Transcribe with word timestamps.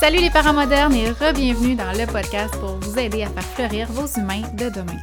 Salut 0.00 0.20
les 0.20 0.30
parents 0.30 0.54
modernes 0.54 0.94
et 0.94 1.10
re-bienvenue 1.10 1.74
dans 1.74 1.92
le 1.92 2.10
podcast 2.10 2.54
pour 2.58 2.78
vous 2.78 2.98
aider 2.98 3.22
à 3.22 3.28
faire 3.28 3.44
fleurir 3.44 3.86
vos 3.92 4.06
humains 4.18 4.48
de 4.54 4.70
demain. 4.70 4.96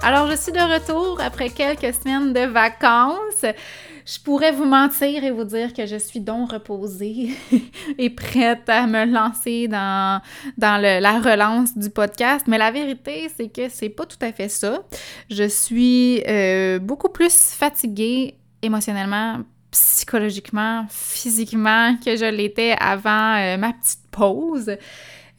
Alors, 0.00 0.30
je 0.30 0.36
suis 0.36 0.52
de 0.52 0.60
retour 0.60 1.20
après 1.20 1.48
quelques 1.48 1.92
semaines 1.92 2.32
de 2.32 2.46
vacances. 2.46 3.44
Je 4.06 4.20
pourrais 4.20 4.52
vous 4.52 4.64
mentir 4.64 5.24
et 5.24 5.32
vous 5.32 5.42
dire 5.42 5.74
que 5.74 5.86
je 5.86 5.96
suis 5.96 6.20
donc 6.20 6.52
reposée 6.52 7.30
et 7.98 8.10
prête 8.10 8.68
à 8.68 8.86
me 8.86 9.04
lancer 9.06 9.66
dans, 9.66 10.22
dans 10.56 10.80
la 10.80 11.18
relance 11.18 11.76
du 11.76 11.90
podcast, 11.90 12.46
mais 12.46 12.56
la 12.56 12.70
vérité, 12.70 13.28
c'est 13.36 13.48
que 13.48 13.68
c'est 13.68 13.88
pas 13.88 14.06
tout 14.06 14.18
à 14.20 14.30
fait 14.30 14.48
ça. 14.48 14.84
Je 15.30 15.48
suis 15.48 16.22
euh, 16.28 16.78
beaucoup 16.78 17.08
plus 17.08 17.50
fatiguée 17.50 18.36
émotionnellement, 18.62 19.40
psychologiquement, 19.74 20.86
physiquement 20.88 21.96
que 21.96 22.16
je 22.16 22.24
l'étais 22.24 22.76
avant 22.78 23.36
euh, 23.36 23.56
ma 23.56 23.72
petite 23.72 23.98
pause. 24.10 24.76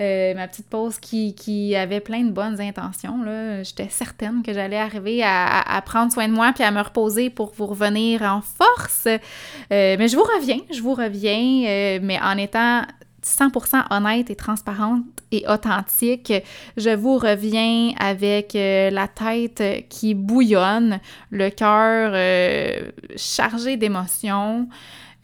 Euh, 0.01 0.33
ma 0.33 0.49
petite 0.49 0.67
pause 0.67 0.99
qui, 0.99 1.73
avait 1.73 2.01
plein 2.01 2.23
de 2.23 2.31
bonnes 2.31 2.59
intentions. 2.59 3.17
J'étais 3.63 3.87
certaine 3.89 4.43
que 4.43 4.51
j'allais 4.51 4.77
arriver 4.77 5.23
à, 5.23 5.81
prendre 5.85 6.11
soin 6.11 6.27
de 6.27 6.33
moi 6.33 6.51
puis 6.53 6.65
à 6.65 6.71
me 6.71 6.81
reposer 6.81 7.29
pour 7.29 7.53
vous 7.55 7.67
revenir 7.67 8.21
en 8.23 8.41
force. 8.41 9.05
Euh, 9.07 9.95
mais 9.97 10.09
je 10.09 10.17
vous 10.17 10.25
reviens, 10.37 10.59
je 10.69 10.81
vous 10.81 10.95
reviens, 10.95 11.99
mais 12.01 12.19
en 12.21 12.37
étant 12.37 12.81
100% 13.25 13.85
honnête 13.89 14.29
et 14.29 14.35
transparente 14.35 15.03
et 15.31 15.45
authentique. 15.47 16.31
Je 16.77 16.95
vous 16.95 17.17
reviens 17.17 17.91
avec 17.97 18.55
euh, 18.55 18.89
la 18.91 19.07
tête 19.07 19.87
qui 19.89 20.13
bouillonne, 20.13 20.99
le 21.31 21.49
cœur 21.49 22.11
euh, 22.13 22.91
chargé 23.15 23.77
d'émotions. 23.77 24.69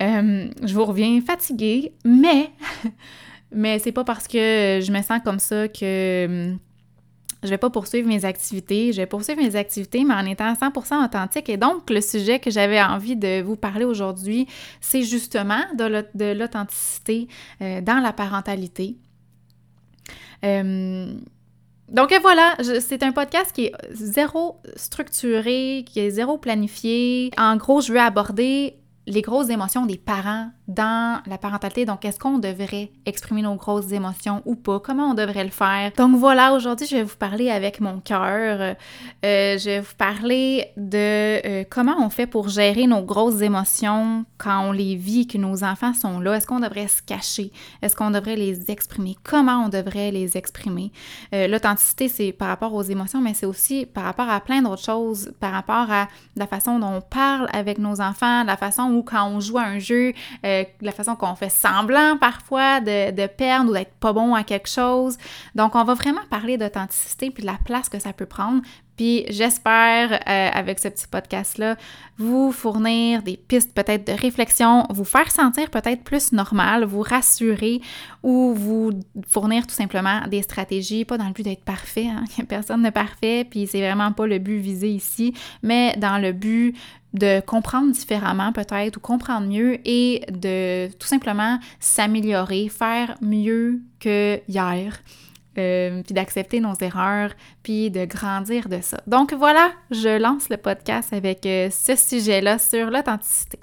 Euh, 0.01 0.47
je 0.63 0.73
vous 0.73 0.85
reviens 0.85 1.21
fatiguée, 1.21 1.93
mais 2.03 2.49
mais 3.51 3.77
c'est 3.79 3.91
pas 3.91 4.03
parce 4.03 4.27
que 4.27 4.79
je 4.81 4.91
me 4.91 5.01
sens 5.01 5.19
comme 5.23 5.39
ça 5.39 5.67
que 5.67 6.55
je 7.43 7.49
vais 7.49 7.57
pas 7.57 7.69
poursuivre 7.69 8.07
mes 8.07 8.25
activités. 8.25 8.93
Je 8.93 8.97
vais 8.97 9.07
poursuivre 9.07 9.41
mes 9.41 9.55
activités, 9.55 10.03
mais 10.03 10.13
en 10.13 10.25
étant 10.25 10.53
100% 10.53 11.05
authentique. 11.05 11.49
Et 11.49 11.57
donc, 11.57 11.89
le 11.89 12.01
sujet 12.01 12.39
que 12.39 12.51
j'avais 12.51 12.81
envie 12.81 13.15
de 13.15 13.41
vous 13.41 13.55
parler 13.55 13.85
aujourd'hui, 13.85 14.47
c'est 14.79 15.03
justement 15.03 15.61
de 15.75 16.33
l'authenticité 16.33 17.27
euh, 17.61 17.81
dans 17.81 17.99
la 17.99 18.13
parentalité. 18.13 18.97
Euh, 20.43 21.13
donc 21.89 22.13
voilà, 22.21 22.55
c'est 22.79 23.03
un 23.03 23.11
podcast 23.11 23.51
qui 23.53 23.65
est 23.65 23.73
zéro 23.91 24.61
structuré, 24.77 25.83
qui 25.85 25.99
est 25.99 26.09
zéro 26.09 26.37
planifié. 26.37 27.31
En 27.37 27.57
gros, 27.57 27.81
je 27.81 27.91
veux 27.91 27.99
aborder 27.99 28.80
les 29.07 29.21
grosses 29.21 29.49
émotions 29.49 29.85
des 29.85 29.97
parents 29.97 30.49
dans 30.67 31.21
la 31.25 31.37
parentalité. 31.37 31.85
Donc, 31.85 32.05
est-ce 32.05 32.19
qu'on 32.19 32.37
devrait 32.37 32.91
exprimer 33.05 33.41
nos 33.41 33.55
grosses 33.55 33.91
émotions 33.91 34.41
ou 34.45 34.55
pas? 34.55 34.79
Comment 34.79 35.11
on 35.11 35.13
devrait 35.13 35.43
le 35.43 35.49
faire? 35.49 35.91
Donc 35.97 36.15
voilà, 36.17 36.53
aujourd'hui, 36.53 36.87
je 36.87 36.97
vais 36.97 37.03
vous 37.03 37.17
parler 37.17 37.49
avec 37.49 37.81
mon 37.81 37.99
cœur. 37.99 38.75
Euh, 39.25 39.57
je 39.57 39.65
vais 39.65 39.79
vous 39.79 39.95
parler 39.97 40.67
de 40.77 41.45
euh, 41.45 41.63
comment 41.69 41.95
on 41.99 42.09
fait 42.09 42.27
pour 42.27 42.49
gérer 42.49 42.87
nos 42.87 43.01
grosses 43.01 43.41
émotions 43.41 44.25
quand 44.37 44.67
on 44.67 44.71
les 44.71 44.95
vit, 44.95 45.27
que 45.27 45.37
nos 45.37 45.63
enfants 45.63 45.93
sont 45.93 46.19
là. 46.19 46.35
Est-ce 46.35 46.47
qu'on 46.47 46.59
devrait 46.59 46.87
se 46.87 47.01
cacher? 47.01 47.51
Est-ce 47.81 47.95
qu'on 47.95 48.11
devrait 48.11 48.35
les 48.35 48.69
exprimer? 48.71 49.17
Comment 49.23 49.65
on 49.65 49.69
devrait 49.69 50.11
les 50.11 50.37
exprimer? 50.37 50.91
Euh, 51.33 51.47
l'authenticité, 51.47 52.07
c'est 52.07 52.31
par 52.31 52.47
rapport 52.47 52.73
aux 52.73 52.83
émotions, 52.83 53.19
mais 53.21 53.33
c'est 53.33 53.45
aussi 53.45 53.85
par 53.85 54.03
rapport 54.03 54.29
à 54.29 54.39
plein 54.39 54.61
d'autres 54.61 54.83
choses, 54.83 55.31
par 55.39 55.51
rapport 55.51 55.91
à 55.91 56.07
la 56.35 56.47
façon 56.47 56.79
dont 56.79 56.97
on 56.97 57.01
parle 57.01 57.47
avec 57.51 57.77
nos 57.77 57.99
enfants, 57.99 58.43
la 58.43 58.57
façon 58.57 58.90
ou 58.91 59.03
quand 59.03 59.27
on 59.27 59.39
joue 59.39 59.57
à 59.57 59.63
un 59.63 59.79
jeu, 59.79 60.13
euh, 60.45 60.63
la 60.81 60.91
façon 60.91 61.15
qu'on 61.15 61.35
fait 61.35 61.49
semblant 61.49 62.17
parfois 62.17 62.79
de, 62.81 63.27
perdre 63.27 63.71
ou 63.71 63.73
d'être 63.73 63.93
pas 63.93 64.13
bon 64.13 64.35
à 64.35 64.43
quelque 64.43 64.69
chose. 64.69 65.17
Donc, 65.55 65.75
on 65.75 65.83
va 65.83 65.93
vraiment 65.93 66.21
parler 66.29 66.57
d'authenticité 66.57 67.31
puis 67.31 67.41
de 67.41 67.47
la 67.47 67.57
place 67.63 67.89
que 67.89 67.99
ça 67.99 68.13
peut 68.13 68.25
prendre. 68.25 68.61
Puis 68.97 69.25
j'espère, 69.29 70.11
euh, 70.11 70.49
avec 70.53 70.77
ce 70.77 70.87
petit 70.87 71.07
podcast-là, 71.07 71.75
vous 72.17 72.51
fournir 72.51 73.23
des 73.23 73.35
pistes 73.35 73.73
peut-être 73.73 74.05
de 74.05 74.11
réflexion, 74.11 74.85
vous 74.91 75.05
faire 75.05 75.31
sentir 75.31 75.71
peut-être 75.71 76.03
plus 76.03 76.33
normal, 76.33 76.85
vous 76.85 77.01
rassurer 77.01 77.81
ou 78.21 78.53
vous 78.53 78.91
fournir 79.27 79.65
tout 79.65 79.73
simplement 79.73 80.21
des 80.29 80.43
stratégies, 80.43 81.03
pas 81.03 81.17
dans 81.17 81.25
le 81.25 81.33
but 81.33 81.41
d'être 81.41 81.63
parfait, 81.63 82.09
hein, 82.09 82.25
personne 82.49 82.83
n'est 82.83 82.91
parfait, 82.91 83.47
puis 83.49 83.65
c'est 83.65 83.81
vraiment 83.81 84.11
pas 84.11 84.27
le 84.27 84.37
but 84.37 84.59
visé 84.59 84.89
ici, 84.89 85.33
mais 85.63 85.95
dans 85.97 86.21
le 86.21 86.31
but 86.31 86.75
de 87.13 87.41
comprendre 87.41 87.91
différemment 87.91 88.51
peut-être 88.53 88.97
ou 88.97 88.99
comprendre 88.99 89.47
mieux 89.47 89.79
et 89.85 90.23
de 90.29 90.87
tout 90.97 91.07
simplement 91.07 91.59
s'améliorer, 91.79 92.69
faire 92.69 93.15
mieux 93.21 93.81
que 93.99 94.39
hier. 94.47 94.99
Euh, 95.57 96.01
puis 96.03 96.13
d'accepter 96.13 96.61
nos 96.61 96.75
erreurs, 96.75 97.31
puis 97.61 97.91
de 97.91 98.05
grandir 98.05 98.69
de 98.69 98.79
ça. 98.79 99.01
Donc 99.05 99.33
voilà, 99.33 99.71
je 99.89 100.17
lance 100.17 100.47
le 100.47 100.55
podcast 100.55 101.11
avec 101.11 101.45
euh, 101.45 101.69
ce 101.69 101.97
sujet-là 101.97 102.57
sur 102.57 102.89
l'authenticité. 102.89 103.59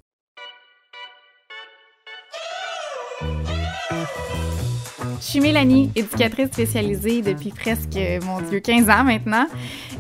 Je 5.21 5.25
suis 5.25 5.41
Mélanie, 5.41 5.91
éducatrice 5.97 6.47
spécialisée 6.47 7.23
depuis 7.23 7.51
presque, 7.51 7.99
mon 8.25 8.41
Dieu, 8.41 8.61
15 8.61 8.89
ans 8.89 9.03
maintenant. 9.03 9.47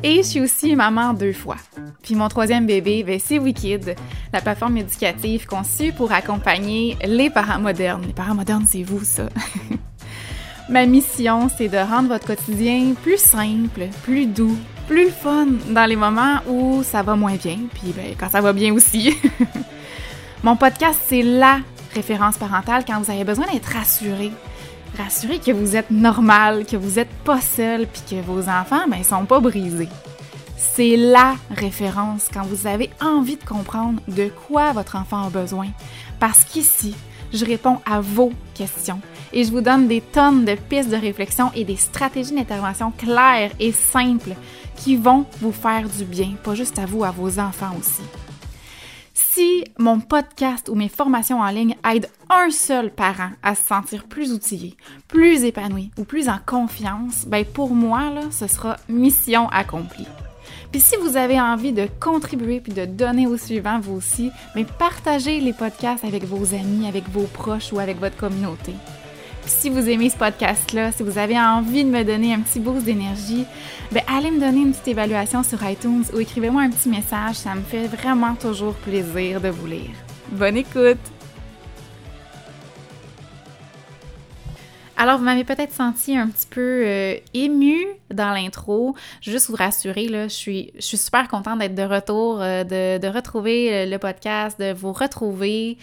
Et 0.04 0.18
je 0.18 0.22
suis 0.22 0.40
aussi 0.40 0.76
maman 0.76 1.12
deux 1.12 1.32
fois. 1.32 1.56
Puis 2.02 2.14
mon 2.14 2.28
troisième 2.28 2.66
bébé, 2.66 3.02
ben, 3.02 3.18
c'est 3.22 3.38
Wikid, 3.38 3.96
la 4.32 4.40
plateforme 4.40 4.76
éducative 4.76 5.46
conçue 5.46 5.92
pour 5.92 6.12
accompagner 6.12 6.96
les 7.04 7.30
parents 7.30 7.58
modernes. 7.58 8.04
Les 8.06 8.12
parents 8.12 8.36
modernes, 8.36 8.64
c'est 8.66 8.84
vous, 8.84 9.02
ça. 9.04 9.28
Ma 10.68 10.86
mission, 10.86 11.48
c'est 11.48 11.68
de 11.68 11.78
rendre 11.78 12.08
votre 12.08 12.26
quotidien 12.26 12.94
plus 13.02 13.18
simple, 13.18 13.88
plus 14.04 14.26
doux, 14.26 14.56
plus 14.86 15.10
fun 15.10 15.46
dans 15.70 15.86
les 15.86 15.96
moments 15.96 16.36
où 16.46 16.82
ça 16.84 17.02
va 17.02 17.16
moins 17.16 17.36
bien, 17.36 17.58
puis 17.74 17.92
ben, 17.96 18.14
quand 18.18 18.30
ça 18.30 18.40
va 18.40 18.52
bien 18.52 18.72
aussi. 18.72 19.16
Mon 20.44 20.54
podcast, 20.54 21.00
c'est 21.08 21.22
la 21.22 21.58
référence 21.92 22.38
parentale 22.38 22.84
quand 22.86 23.00
vous 23.00 23.10
avez 23.10 23.24
besoin 23.24 23.46
d'être 23.52 23.72
rassuré, 23.72 24.30
rassurer 24.98 25.38
que 25.38 25.52
vous 25.52 25.76
êtes 25.76 25.90
normal, 25.90 26.66
que 26.66 26.76
vous 26.76 26.96
n'êtes 26.96 27.12
pas 27.24 27.40
seul, 27.40 27.86
puis 27.86 28.02
que 28.10 28.22
vos 28.22 28.48
enfants, 28.48 28.88
ben, 28.88 29.02
sont 29.02 29.24
pas 29.24 29.40
brisés. 29.40 29.88
C'est 30.56 30.96
la 30.96 31.36
référence 31.50 32.28
quand 32.32 32.42
vous 32.42 32.66
avez 32.66 32.90
envie 33.00 33.36
de 33.36 33.44
comprendre 33.44 34.00
de 34.08 34.28
quoi 34.28 34.72
votre 34.72 34.96
enfant 34.96 35.26
a 35.26 35.30
besoin. 35.30 35.68
Parce 36.18 36.44
qu'ici, 36.44 36.94
je 37.32 37.44
réponds 37.44 37.78
à 37.86 38.00
vos 38.00 38.32
questions 38.54 39.00
et 39.32 39.44
je 39.44 39.50
vous 39.50 39.60
donne 39.60 39.86
des 39.86 40.00
tonnes 40.00 40.44
de 40.44 40.54
pistes 40.54 40.90
de 40.90 40.96
réflexion 40.96 41.50
et 41.54 41.64
des 41.64 41.76
stratégies 41.76 42.34
d'intervention 42.34 42.90
claires 42.90 43.52
et 43.60 43.72
simples 43.72 44.34
qui 44.76 44.96
vont 44.96 45.26
vous 45.40 45.52
faire 45.52 45.88
du 45.88 46.04
bien, 46.04 46.32
pas 46.42 46.54
juste 46.54 46.78
à 46.78 46.86
vous, 46.86 47.04
à 47.04 47.10
vos 47.10 47.38
enfants 47.38 47.74
aussi. 47.78 48.02
Si 49.38 49.62
mon 49.78 50.00
podcast 50.00 50.68
ou 50.68 50.74
mes 50.74 50.88
formations 50.88 51.38
en 51.38 51.50
ligne 51.50 51.76
aident 51.88 52.08
un 52.28 52.50
seul 52.50 52.90
parent 52.90 53.30
à 53.44 53.54
se 53.54 53.64
sentir 53.64 54.02
plus 54.06 54.32
outillé, 54.32 54.76
plus 55.06 55.44
épanoui 55.44 55.92
ou 55.96 56.02
plus 56.02 56.28
en 56.28 56.38
confiance, 56.44 57.24
ben 57.24 57.44
pour 57.44 57.70
moi, 57.70 58.10
là, 58.10 58.22
ce 58.32 58.48
sera 58.48 58.78
mission 58.88 59.48
accomplie. 59.50 60.08
Puis 60.72 60.80
si 60.80 60.96
vous 60.96 61.16
avez 61.16 61.40
envie 61.40 61.72
de 61.72 61.86
contribuer 62.00 62.58
puis 62.58 62.72
de 62.72 62.84
donner 62.84 63.28
au 63.28 63.36
suivant 63.36 63.78
vous 63.78 63.94
aussi, 63.94 64.32
mais 64.56 64.64
ben 64.64 64.72
partagez 64.76 65.38
les 65.38 65.52
podcasts 65.52 66.04
avec 66.04 66.24
vos 66.24 66.52
amis, 66.52 66.88
avec 66.88 67.08
vos 67.08 67.28
proches 67.32 67.72
ou 67.72 67.78
avec 67.78 68.00
votre 68.00 68.16
communauté 68.16 68.72
si 69.48 69.70
vous 69.70 69.88
aimez 69.88 70.10
ce 70.10 70.16
podcast-là, 70.16 70.92
si 70.92 71.02
vous 71.02 71.18
avez 71.18 71.38
envie 71.38 71.84
de 71.84 71.90
me 71.90 72.04
donner 72.04 72.34
un 72.34 72.40
petit 72.40 72.60
boost 72.60 72.84
d'énergie, 72.84 73.44
ben 73.92 74.02
allez 74.06 74.30
me 74.30 74.40
donner 74.40 74.60
une 74.60 74.72
petite 74.72 74.88
évaluation 74.88 75.42
sur 75.42 75.62
iTunes 75.68 76.04
ou 76.14 76.20
écrivez-moi 76.20 76.62
un 76.62 76.70
petit 76.70 76.88
message. 76.88 77.36
Ça 77.36 77.54
me 77.54 77.62
fait 77.62 77.86
vraiment 77.86 78.34
toujours 78.34 78.74
plaisir 78.74 79.40
de 79.40 79.48
vous 79.48 79.66
lire. 79.66 79.90
Bonne 80.32 80.56
écoute! 80.56 81.17
Alors, 85.00 85.18
vous 85.18 85.24
m'avez 85.24 85.44
peut-être 85.44 85.72
senti 85.72 86.16
un 86.16 86.26
petit 86.26 86.48
peu 86.48 86.82
euh, 86.84 87.14
ému 87.32 87.86
dans 88.12 88.32
l'intro. 88.32 88.96
Juste 89.20 89.48
vous 89.48 89.54
rassurer, 89.54 90.08
là, 90.08 90.24
je 90.26 90.34
suis, 90.34 90.72
je 90.74 90.80
suis 90.80 90.96
super 90.96 91.28
contente 91.28 91.60
d'être 91.60 91.76
de 91.76 91.84
retour, 91.84 92.42
euh, 92.42 92.64
de, 92.64 92.98
de, 92.98 93.06
retrouver 93.06 93.86
le 93.86 93.96
podcast, 93.98 94.58
de 94.58 94.72
vous 94.72 94.92
retrouver. 94.92 95.78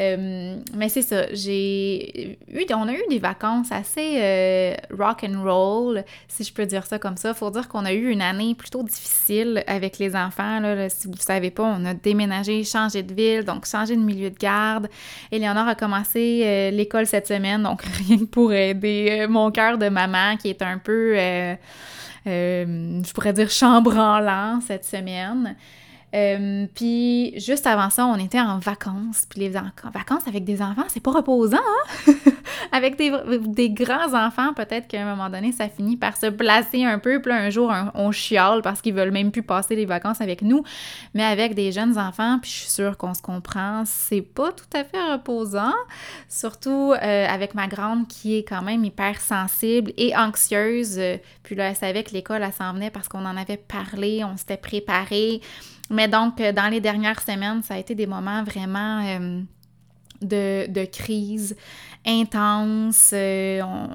Euh, 0.00 0.56
mais 0.76 0.88
c'est 0.88 1.02
ça, 1.02 1.26
j'ai 1.32 2.38
eu, 2.52 2.64
on 2.72 2.86
a 2.86 2.92
eu 2.92 3.02
des 3.10 3.18
vacances 3.18 3.72
assez 3.72 4.18
euh, 4.18 4.74
rock 4.96 5.24
and 5.24 5.42
roll, 5.42 6.04
si 6.28 6.44
je 6.44 6.52
peux 6.52 6.66
dire 6.66 6.86
ça 6.86 6.98
comme 6.98 7.16
ça. 7.16 7.34
Faut 7.34 7.50
dire 7.50 7.68
qu'on 7.68 7.84
a 7.84 7.92
eu 7.92 8.10
une 8.10 8.22
année 8.22 8.54
plutôt 8.54 8.84
difficile 8.84 9.64
avec 9.66 9.98
les 9.98 10.14
enfants. 10.14 10.60
Là, 10.60 10.88
si 10.88 11.08
vous 11.08 11.14
ne 11.14 11.18
savez 11.18 11.50
pas, 11.50 11.64
on 11.64 11.84
a 11.84 11.94
déménagé, 11.94 12.62
changé 12.62 13.02
de 13.02 13.12
ville, 13.12 13.44
donc 13.44 13.66
changé 13.66 13.96
de 13.96 14.00
milieu 14.00 14.30
de 14.30 14.38
garde. 14.38 14.88
Éléonore 15.32 15.66
a 15.66 15.74
commencé 15.74 16.42
euh, 16.44 16.70
l'école 16.70 17.06
cette 17.06 17.26
semaine, 17.26 17.64
donc 17.64 17.82
rien 18.08 18.18
que 18.18 18.24
pour 18.24 18.52
aider 18.58 19.26
mon 19.28 19.50
cœur 19.50 19.78
de 19.78 19.88
maman 19.88 20.36
qui 20.36 20.50
est 20.50 20.62
un 20.62 20.78
peu, 20.78 21.14
je 22.26 23.12
pourrais 23.12 23.32
dire, 23.32 23.50
chambranlant 23.50 24.60
cette 24.60 24.84
semaine. 24.84 25.56
Euh, 26.14 26.66
puis 26.74 27.38
juste 27.38 27.66
avant 27.66 27.90
ça, 27.90 28.06
on 28.06 28.16
était 28.16 28.40
en 28.40 28.58
vacances. 28.58 29.26
Puis 29.28 29.40
les 29.40 29.48
vacances 29.48 30.26
avec 30.26 30.44
des 30.44 30.62
enfants, 30.62 30.84
c'est 30.88 31.02
pas 31.02 31.10
reposant, 31.10 31.58
hein? 31.58 32.12
avec 32.72 32.96
des, 32.96 33.12
des 33.40 33.70
grands 33.70 34.14
enfants, 34.14 34.54
peut-être 34.54 34.88
qu'à 34.88 35.02
un 35.02 35.14
moment 35.14 35.28
donné, 35.28 35.52
ça 35.52 35.68
finit 35.68 35.96
par 35.96 36.16
se 36.16 36.26
placer 36.26 36.84
un 36.84 36.98
peu. 36.98 37.20
Puis 37.20 37.30
là, 37.30 37.38
un 37.38 37.50
jour, 37.50 37.72
on 37.94 38.10
chiale 38.10 38.62
parce 38.62 38.80
qu'ils 38.80 38.94
veulent 38.94 39.10
même 39.10 39.30
plus 39.30 39.42
passer 39.42 39.76
les 39.76 39.84
vacances 39.84 40.20
avec 40.20 40.42
nous. 40.42 40.62
Mais 41.14 41.24
avec 41.24 41.54
des 41.54 41.72
jeunes 41.72 41.98
enfants, 41.98 42.38
puis 42.40 42.50
je 42.50 42.56
suis 42.56 42.70
sûre 42.70 42.96
qu'on 42.96 43.14
se 43.14 43.22
comprend, 43.22 43.82
c'est 43.84 44.22
pas 44.22 44.52
tout 44.52 44.64
à 44.74 44.84
fait 44.84 45.12
reposant. 45.12 45.74
Surtout 46.28 46.92
euh, 46.92 47.26
avec 47.28 47.54
ma 47.54 47.66
grande 47.66 48.08
qui 48.08 48.38
est 48.38 48.44
quand 48.44 48.62
même 48.62 48.84
hyper 48.84 49.20
sensible 49.20 49.92
et 49.96 50.16
anxieuse. 50.16 50.98
Puis 51.42 51.54
là, 51.54 51.68
elle 51.70 51.76
savait 51.76 52.02
que 52.02 52.12
l'école, 52.12 52.42
elle 52.42 52.52
s'en 52.52 52.72
venait 52.72 52.90
parce 52.90 53.08
qu'on 53.08 53.26
en 53.26 53.36
avait 53.36 53.58
parlé, 53.58 54.24
on 54.24 54.36
s'était 54.36 54.56
préparé. 54.56 55.40
Mais 55.90 56.08
donc, 56.08 56.40
euh, 56.40 56.52
dans 56.52 56.68
les 56.68 56.80
dernières 56.80 57.20
semaines, 57.20 57.62
ça 57.62 57.74
a 57.74 57.78
été 57.78 57.94
des 57.94 58.06
moments 58.06 58.42
vraiment 58.44 59.04
euh, 59.04 59.40
de, 60.20 60.84
crise 60.86 61.56
intense. 62.06 63.10
Euh, 63.12 63.60
on 63.62 63.88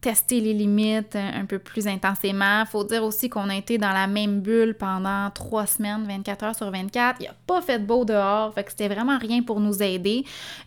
testait 0.00 0.40
les 0.40 0.52
limites 0.52 1.16
un, 1.16 1.44
peu 1.46 1.58
plus 1.58 1.86
intensément. 1.88 2.64
Faut 2.66 2.84
dire 2.84 3.02
aussi 3.02 3.28
qu'on 3.28 3.48
a 3.48 3.56
été 3.56 3.78
dans 3.78 3.92
la 3.92 4.06
même 4.06 4.40
bulle 4.40 4.76
pendant 4.78 5.30
trois 5.30 5.66
semaines, 5.66 6.04
24 6.06 6.44
heures 6.44 6.56
sur 6.56 6.70
24. 6.70 7.16
Il 7.20 7.22
n'y 7.22 7.28
a 7.28 7.34
pas 7.46 7.60
fait 7.60 7.78
de 7.80 7.86
beau 7.86 8.04
dehors, 8.04 8.54
fait 8.54 8.64
que 8.64 8.70
c'était 8.70 8.88
vraiment 8.88 9.18
rien 9.18 9.42
pour 9.42 9.58
nous 9.58 9.82
aider. 9.82 10.24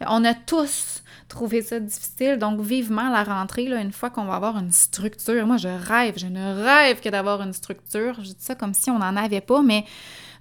On 0.08 0.26
a 0.26 0.34
tous 0.34 1.04
trouvé 1.30 1.62
ça 1.62 1.80
difficile, 1.80 2.38
donc 2.38 2.60
vivement 2.60 3.10
la 3.10 3.24
rentrée, 3.24 3.68
là, 3.68 3.80
une 3.82 3.94
fois 3.94 4.10
qu'on 4.10 4.26
va 4.26 4.36
avoir 4.36 4.58
une 4.58 4.72
structure. 4.72 5.46
Moi, 5.48 5.58
je 5.58 5.70
rêve, 5.70 6.16
je 6.18 6.28
ne 6.28 6.64
rêve 6.64 7.00
que 7.00 7.08
d'avoir 7.08 7.42
une 7.42 7.54
structure. 7.54 8.16
Je 8.16 8.32
dis 8.34 8.36
ça 8.40 8.56
comme 8.56 8.74
si 8.74 8.90
on 8.90 9.00
n'en 9.00 9.16
avait 9.16 9.40
pas, 9.40 9.62
mais 9.62 9.86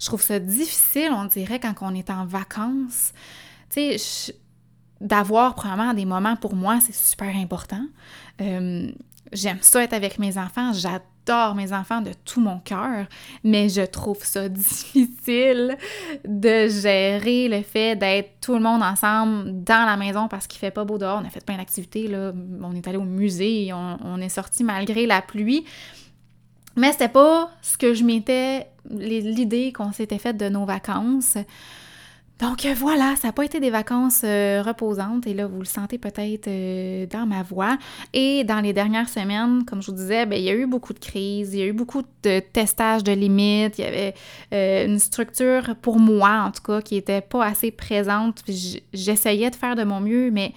je 0.01 0.07
trouve 0.07 0.21
ça 0.21 0.39
difficile, 0.39 1.11
on 1.11 1.25
dirait, 1.25 1.59
quand 1.59 1.73
on 1.81 1.93
est 1.93 2.09
en 2.09 2.25
vacances. 2.25 3.13
Tu 3.69 3.97
sais, 3.97 4.33
d'avoir 4.99 5.55
probablement 5.55 5.93
des 5.93 6.05
moments 6.05 6.35
pour 6.35 6.55
moi, 6.55 6.79
c'est 6.81 6.95
super 6.95 7.33
important. 7.35 7.85
Euh, 8.41 8.91
j'aime 9.33 9.59
ça 9.61 9.83
être 9.83 9.93
avec 9.93 10.19
mes 10.19 10.37
enfants, 10.37 10.71
j'adore 10.73 11.55
mes 11.55 11.73
enfants 11.73 12.01
de 12.01 12.11
tout 12.25 12.41
mon 12.41 12.59
cœur, 12.59 13.05
mais 13.43 13.69
je 13.69 13.81
trouve 13.81 14.23
ça 14.23 14.49
difficile 14.49 15.77
de 16.25 16.67
gérer 16.67 17.47
le 17.47 17.61
fait 17.61 17.95
d'être 17.95 18.39
tout 18.41 18.53
le 18.53 18.59
monde 18.59 18.81
ensemble 18.81 19.63
dans 19.63 19.85
la 19.85 19.97
maison 19.97 20.27
parce 20.27 20.47
qu'il 20.47 20.59
fait 20.59 20.71
pas 20.71 20.85
beau 20.85 20.97
dehors. 20.97 21.19
On 21.21 21.25
a 21.25 21.29
fait 21.29 21.45
plein 21.45 21.57
d'activités. 21.57 22.09
On 22.61 22.73
est 22.75 22.87
allé 22.87 22.97
au 22.97 23.03
musée, 23.03 23.71
on, 23.73 23.97
on 24.03 24.19
est 24.21 24.29
sorti 24.29 24.63
malgré 24.63 25.05
la 25.05 25.21
pluie. 25.21 25.65
Mais 26.75 26.91
c'était 26.91 27.09
pas 27.09 27.51
ce 27.61 27.77
que 27.77 27.93
je 27.93 28.03
m'étais, 28.03 28.67
l'idée 28.89 29.73
qu'on 29.73 29.91
s'était 29.91 30.19
faite 30.19 30.37
de 30.37 30.49
nos 30.49 30.65
vacances. 30.65 31.37
Donc 32.39 32.65
voilà, 32.65 33.17
ça 33.17 33.27
n'a 33.27 33.33
pas 33.33 33.43
été 33.43 33.59
des 33.59 33.69
vacances 33.69 34.21
euh, 34.23 34.63
reposantes 34.65 35.27
et 35.27 35.33
là, 35.33 35.45
vous 35.45 35.59
le 35.59 35.65
sentez 35.65 35.97
peut-être 35.97 36.47
euh, 36.47 37.05
dans 37.05 37.25
ma 37.25 37.43
voix. 37.43 37.77
Et 38.13 38.45
dans 38.45 38.61
les 38.61 38.71
dernières 38.71 39.09
semaines, 39.09 39.65
comme 39.65 39.81
je 39.81 39.91
vous 39.91 39.97
disais, 39.97 40.25
ben, 40.25 40.37
il 40.37 40.45
y 40.45 40.49
a 40.49 40.53
eu 40.53 40.65
beaucoup 40.65 40.93
de 40.93 40.99
crises, 40.99 41.53
il 41.53 41.59
y 41.59 41.63
a 41.63 41.65
eu 41.65 41.73
beaucoup 41.73 42.01
de 42.23 42.39
testage 42.39 43.03
de 43.03 43.11
limites, 43.11 43.77
il 43.77 43.83
y 43.83 43.87
avait 43.87 44.13
euh, 44.53 44.85
une 44.85 44.99
structure 44.99 45.75
pour 45.81 45.99
moi 45.99 46.45
en 46.47 46.51
tout 46.51 46.63
cas 46.63 46.81
qui 46.81 46.95
n'était 46.95 47.19
pas 47.19 47.45
assez 47.45 47.71
présente. 47.71 48.41
J'essayais 48.93 49.49
de 49.49 49.55
faire 49.55 49.75
de 49.75 49.83
mon 49.83 49.99
mieux, 49.99 50.31
mais 50.31 50.53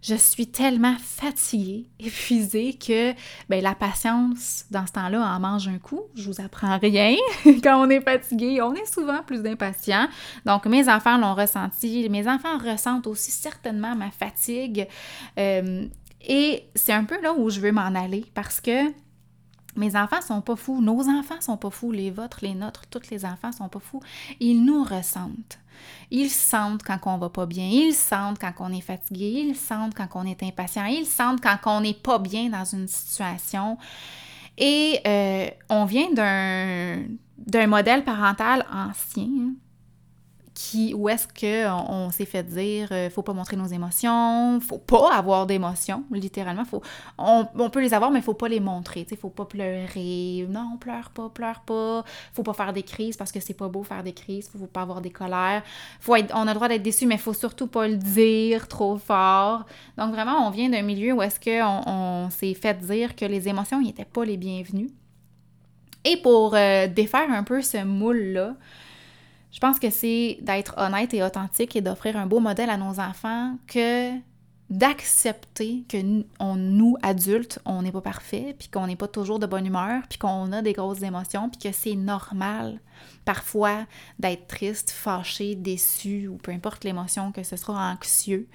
je 0.00 0.14
suis 0.14 0.46
tellement 0.46 0.96
fatiguée, 0.98 1.88
épuisée 1.98 2.74
que 2.74 3.12
ben, 3.48 3.62
la 3.62 3.74
patience, 3.74 4.64
dans 4.70 4.86
ce 4.86 4.92
temps-là, 4.92 5.20
en 5.20 5.40
mange 5.40 5.68
un 5.68 5.78
coup. 5.78 6.02
Je 6.14 6.30
vous 6.30 6.40
apprends 6.40 6.78
rien. 6.78 7.16
Quand 7.62 7.84
on 7.84 7.90
est 7.90 8.00
fatigué, 8.00 8.60
on 8.62 8.74
est 8.74 8.92
souvent 8.92 9.22
plus 9.22 9.44
impatient. 9.46 10.08
Donc, 10.44 10.66
mes 10.66 10.88
enfants 10.88 11.18
l'ont 11.18 11.34
ressenti. 11.34 12.08
Mes 12.08 12.28
enfants 12.28 12.58
ressentent 12.58 13.06
aussi 13.06 13.30
certainement 13.30 13.96
ma 13.96 14.10
fatigue. 14.10 14.86
Euh, 15.38 15.86
et 16.20 16.68
c'est 16.74 16.92
un 16.92 17.04
peu 17.04 17.20
là 17.20 17.32
où 17.32 17.50
je 17.50 17.60
veux 17.60 17.72
m'en 17.72 17.94
aller 17.94 18.24
parce 18.34 18.60
que 18.60 18.92
mes 19.76 19.96
enfants 19.96 20.20
sont 20.20 20.40
pas 20.40 20.56
fous, 20.56 20.80
nos 20.80 21.08
enfants 21.08 21.40
sont 21.40 21.56
pas 21.56 21.70
fous, 21.70 21.92
les 21.92 22.10
vôtres, 22.10 22.38
les 22.42 22.54
nôtres, 22.54 22.86
tous 22.90 23.10
les 23.10 23.24
enfants 23.24 23.52
sont 23.52 23.68
pas 23.68 23.78
fous. 23.78 24.00
Ils 24.40 24.64
nous 24.64 24.82
ressentent. 24.82 25.58
Ils 26.10 26.30
sentent 26.30 26.82
quand 26.82 26.98
on 27.06 27.18
va 27.18 27.28
pas 27.28 27.46
bien, 27.46 27.66
ils 27.66 27.94
sentent 27.94 28.38
quand 28.38 28.52
on 28.60 28.72
est 28.72 28.80
fatigué, 28.80 29.44
ils 29.48 29.56
sentent 29.56 29.94
quand 29.94 30.08
on 30.14 30.24
est 30.24 30.42
impatient, 30.42 30.86
ils 30.86 31.06
sentent 31.06 31.40
quand 31.40 31.58
on 31.66 31.80
n'est 31.80 31.94
pas 31.94 32.18
bien 32.18 32.48
dans 32.48 32.64
une 32.64 32.88
situation. 32.88 33.78
Et 34.56 35.00
euh, 35.06 35.48
on 35.68 35.84
vient 35.84 36.10
d'un 36.12 37.66
modèle 37.66 38.04
parental 38.04 38.66
ancien, 38.72 39.52
qui, 40.58 40.92
où 40.92 41.08
est-ce 41.08 41.28
qu'on 41.28 41.84
on, 41.88 42.10
s'est 42.10 42.24
fait 42.24 42.42
dire 42.42 42.88
euh, 42.90 43.10
faut 43.10 43.22
pas 43.22 43.32
montrer 43.32 43.56
nos 43.56 43.68
émotions, 43.68 44.58
faut 44.58 44.78
pas 44.78 45.14
avoir 45.14 45.46
d'émotions, 45.46 46.02
littéralement. 46.10 46.64
Faut, 46.64 46.82
on, 47.16 47.44
peut 47.70 47.80
les 47.80 47.94
avoir, 47.94 48.10
mais 48.10 48.20
faut 48.20 48.34
pas 48.34 48.48
les 48.48 48.58
montrer. 48.58 49.06
Il 49.08 49.16
faut 49.16 49.28
pas 49.28 49.44
pleurer. 49.44 50.48
Non, 50.50 50.76
pleure 50.80 51.10
pas, 51.10 51.28
pleure 51.28 51.60
pas. 51.60 52.04
Faut 52.32 52.42
pas 52.42 52.54
faire 52.54 52.72
des 52.72 52.82
crises 52.82 53.16
parce 53.16 53.30
que 53.30 53.38
c'est 53.38 53.54
pas 53.54 53.68
beau 53.68 53.84
faire 53.84 54.02
des 54.02 54.12
crises. 54.12 54.48
Faut, 54.48 54.58
faut 54.58 54.66
pas 54.66 54.82
avoir 54.82 55.00
des 55.00 55.10
colères. 55.10 55.62
Faut 56.00 56.16
on 56.34 56.42
a 56.42 56.46
le 56.46 56.54
droit 56.54 56.66
d'être 56.66 56.82
déçu, 56.82 57.06
mais 57.06 57.18
faut 57.18 57.34
surtout 57.34 57.68
pas 57.68 57.86
le 57.86 57.96
dire 57.96 58.66
trop 58.66 58.98
fort. 58.98 59.64
Donc 59.96 60.10
vraiment, 60.10 60.44
on 60.44 60.50
vient 60.50 60.68
d'un 60.68 60.82
milieu 60.82 61.12
où 61.12 61.22
est-ce 61.22 61.38
qu'on 61.38 61.82
on, 61.86 62.30
s'est 62.30 62.54
fait 62.54 62.74
dire 62.84 63.14
que 63.14 63.24
les 63.24 63.48
émotions 63.48 63.80
n'étaient 63.80 64.04
pas 64.04 64.24
les 64.24 64.36
bienvenues. 64.36 64.90
Et 66.04 66.16
pour 66.16 66.56
euh, 66.56 66.88
défaire 66.88 67.30
un 67.30 67.44
peu 67.44 67.62
ce 67.62 67.84
moule-là, 67.84 68.56
je 69.58 69.60
pense 69.60 69.80
que 69.80 69.90
c'est 69.90 70.38
d'être 70.40 70.74
honnête 70.76 71.12
et 71.14 71.24
authentique 71.24 71.74
et 71.74 71.80
d'offrir 71.80 72.16
un 72.16 72.26
beau 72.26 72.38
modèle 72.38 72.70
à 72.70 72.76
nos 72.76 73.00
enfants 73.00 73.56
que 73.66 74.12
d'accepter 74.70 75.82
que 75.88 75.96
nous, 76.54 76.96
adultes, 77.02 77.58
on 77.64 77.82
n'est 77.82 77.90
pas 77.90 78.00
parfait, 78.00 78.54
puis 78.56 78.68
qu'on 78.68 78.86
n'est 78.86 78.94
pas 78.94 79.08
toujours 79.08 79.40
de 79.40 79.46
bonne 79.46 79.66
humeur, 79.66 80.04
puis 80.08 80.16
qu'on 80.16 80.52
a 80.52 80.62
des 80.62 80.74
grosses 80.74 81.02
émotions, 81.02 81.48
puis 81.48 81.58
que 81.58 81.76
c'est 81.76 81.96
normal 81.96 82.78
parfois 83.24 83.84
d'être 84.20 84.46
triste, 84.46 84.92
fâché, 84.92 85.56
déçu 85.56 86.28
ou 86.28 86.36
peu 86.36 86.52
importe 86.52 86.84
l'émotion 86.84 87.32
que 87.32 87.42
ce 87.42 87.56
soit 87.56 87.80
anxieux. 87.80 88.46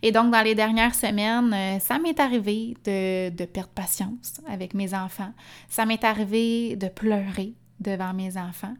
Et 0.00 0.10
donc 0.10 0.32
dans 0.32 0.40
les 0.40 0.54
dernières 0.54 0.94
semaines, 0.94 1.52
euh, 1.52 1.78
ça 1.80 1.98
m'est 1.98 2.18
arrivé 2.18 2.78
de, 2.86 3.28
de 3.28 3.44
perdre 3.44 3.72
patience 3.74 4.40
avec 4.48 4.72
mes 4.72 4.94
enfants. 4.94 5.34
Ça 5.68 5.84
m'est 5.84 6.02
arrivé 6.02 6.76
de 6.76 6.88
pleurer 6.88 7.52
devant 7.78 8.14
mes 8.14 8.38
enfants. 8.38 8.74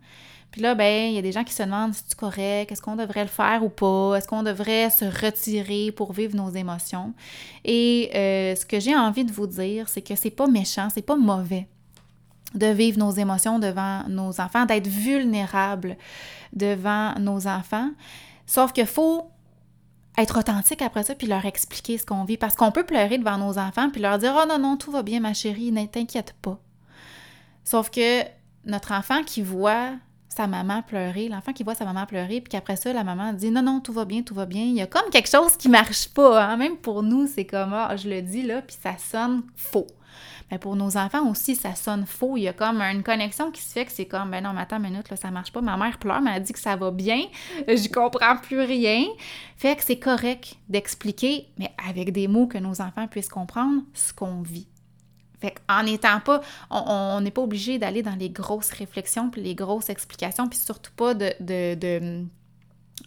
Puis 0.51 0.63
là, 0.63 0.75
ben, 0.75 1.11
il 1.11 1.15
y 1.15 1.19
a 1.19 1.23
des 1.23 1.33
gens 1.33 1.45
qui 1.45 1.53
se 1.53 1.63
demandent 1.63 1.95
si 1.95 2.03
c'est 2.07 2.19
correct, 2.19 2.73
est-ce 2.73 2.81
qu'on 2.81 2.97
devrait 2.97 3.25
le 3.25 3.29
faire 3.29 3.63
ou 3.63 3.69
pas, 3.69 4.15
est-ce 4.17 4.27
qu'on 4.27 4.43
devrait 4.43 4.89
se 4.89 5.05
retirer 5.05 5.93
pour 5.93 6.13
vivre 6.13 6.35
nos 6.35 6.51
émotions? 6.51 7.13
Et 7.65 8.11
euh, 8.15 8.57
ce 8.57 8.65
que 8.65 8.81
j'ai 8.81 8.97
envie 8.97 9.25
de 9.25 9.33
vous 9.33 9.47
dire, 9.47 9.89
c'est 9.89 10.03
que 10.03 10.15
c'est 10.15 10.31
pas 10.31 10.47
méchant, 10.47 10.89
c'est 10.93 11.03
pas 11.03 11.17
mauvais 11.17 11.67
de 12.55 12.67
vivre 12.67 12.99
nos 12.99 13.11
émotions 13.11 13.59
devant 13.59 14.05
nos 14.09 14.41
enfants, 14.41 14.65
d'être 14.65 14.87
vulnérable 14.87 15.97
devant 16.53 17.15
nos 17.19 17.47
enfants. 17.47 17.91
Sauf 18.47 18.73
qu'il 18.73 18.87
faut 18.87 19.31
être 20.17 20.39
authentique 20.39 20.81
après 20.81 21.03
ça 21.03 21.15
puis 21.15 21.27
leur 21.27 21.45
expliquer 21.45 21.99
ce 21.99 22.07
qu'on 22.07 22.25
vit 22.25 22.39
parce 22.39 22.57
qu'on 22.57 22.73
peut 22.73 22.87
pleurer 22.87 23.19
devant 23.19 23.37
nos 23.37 23.59
enfants 23.59 23.91
puis 23.91 24.01
leur 24.01 24.19
dire 24.19 24.35
"Oh 24.41 24.47
non 24.49 24.59
non, 24.59 24.77
tout 24.77 24.91
va 24.91 25.03
bien 25.03 25.21
ma 25.21 25.35
chérie, 25.35 25.73
ne 25.73 25.85
t'inquiète 25.85 26.35
pas." 26.41 26.59
Sauf 27.65 27.91
que 27.91 28.23
notre 28.65 28.93
enfant 28.93 29.23
qui 29.25 29.43
voit 29.43 29.91
sa 30.37 30.47
maman 30.47 30.83
pleurer, 30.83 31.29
l'enfant 31.29 31.53
qui 31.53 31.65
voit 31.65 31.75
sa 31.75 31.85
maman 31.85 32.05
pleurer, 32.05 32.41
puis 32.41 32.51
qu'après 32.51 32.77
ça, 32.77 32.93
la 32.93 33.05
maman 33.05 33.33
dit 33.33 33.51
non, 33.51 33.63
non, 33.63 33.81
tout 33.81 33.93
va 33.93 34.05
bien, 34.05 34.23
tout 34.23 34.35
va 34.35 34.45
bien. 34.45 34.63
Il 34.63 34.75
y 34.75 34.83
a 34.83 34.87
comme 34.87 35.11
quelque 35.11 35.31
chose 35.31 35.57
qui 35.57 35.69
marche 35.69 36.09
pas. 36.09 36.45
Hein? 36.45 36.57
Même 36.57 36.77
pour 36.77 37.03
nous, 37.03 37.27
c'est 37.27 37.47
comme, 37.47 37.73
ah, 37.73 37.97
je 37.97 38.09
le 38.09 38.21
dis 38.21 38.43
là, 38.43 38.61
puis 38.63 38.77
ça 38.81 38.97
sonne 38.99 39.43
faux. 39.55 39.87
Mais 40.51 40.59
pour 40.59 40.77
nos 40.77 40.97
enfants 40.97 41.29
aussi, 41.29 41.57
ça 41.57 41.75
sonne 41.75 42.07
faux. 42.07 42.37
Il 42.37 42.43
y 42.43 42.49
a 42.49 42.53
comme 42.53 42.81
une 42.81 43.03
connexion 43.03 43.51
qui 43.51 43.63
se 43.63 43.73
fait 43.73 43.85
que 43.85 43.93
c'est 43.93 44.07
comme, 44.07 44.31
ben 44.31 44.45
non, 44.45 44.53
mais 44.53 44.61
attends 44.61 44.77
une 44.77 44.85
minute, 44.85 45.09
là, 45.11 45.17
ça 45.17 45.31
marche 45.31 45.53
pas. 45.53 45.61
Ma 45.61 45.77
mère 45.77 45.99
pleure, 45.99 46.21
mais 46.21 46.33
elle 46.37 46.43
dit 46.43 46.53
que 46.53 46.59
ça 46.59 46.77
va 46.77 46.91
bien. 46.91 47.23
Je 47.69 47.89
comprends 47.89 48.37
plus 48.37 48.61
rien. 48.61 49.05
Fait 49.57 49.75
que 49.75 49.83
c'est 49.83 49.99
correct 49.99 50.55
d'expliquer, 50.69 51.49
mais 51.59 51.73
avec 51.89 52.13
des 52.13 52.29
mots 52.29 52.47
que 52.47 52.59
nos 52.59 52.81
enfants 52.81 53.09
puissent 53.09 53.29
comprendre 53.29 53.83
ce 53.95 54.13
qu'on 54.13 54.43
vit. 54.43 54.69
Fait 55.41 55.55
en 55.69 55.83
n'étant 55.83 56.21
pas, 56.21 56.41
on 56.71 57.21
n'est 57.21 57.31
pas 57.31 57.43
obligé 57.43 57.79
d'aller 57.79 58.03
dans 58.03 58.15
les 58.15 58.31
grosses 58.31 58.71
réflexions 58.71 59.31
puis 59.31 59.43
les 59.43 59.55
grosses 59.55 59.91
explications, 59.91 60.49
puis 60.49 60.59
surtout 60.59 60.93
pas 60.97 61.15
de, 61.15 62.25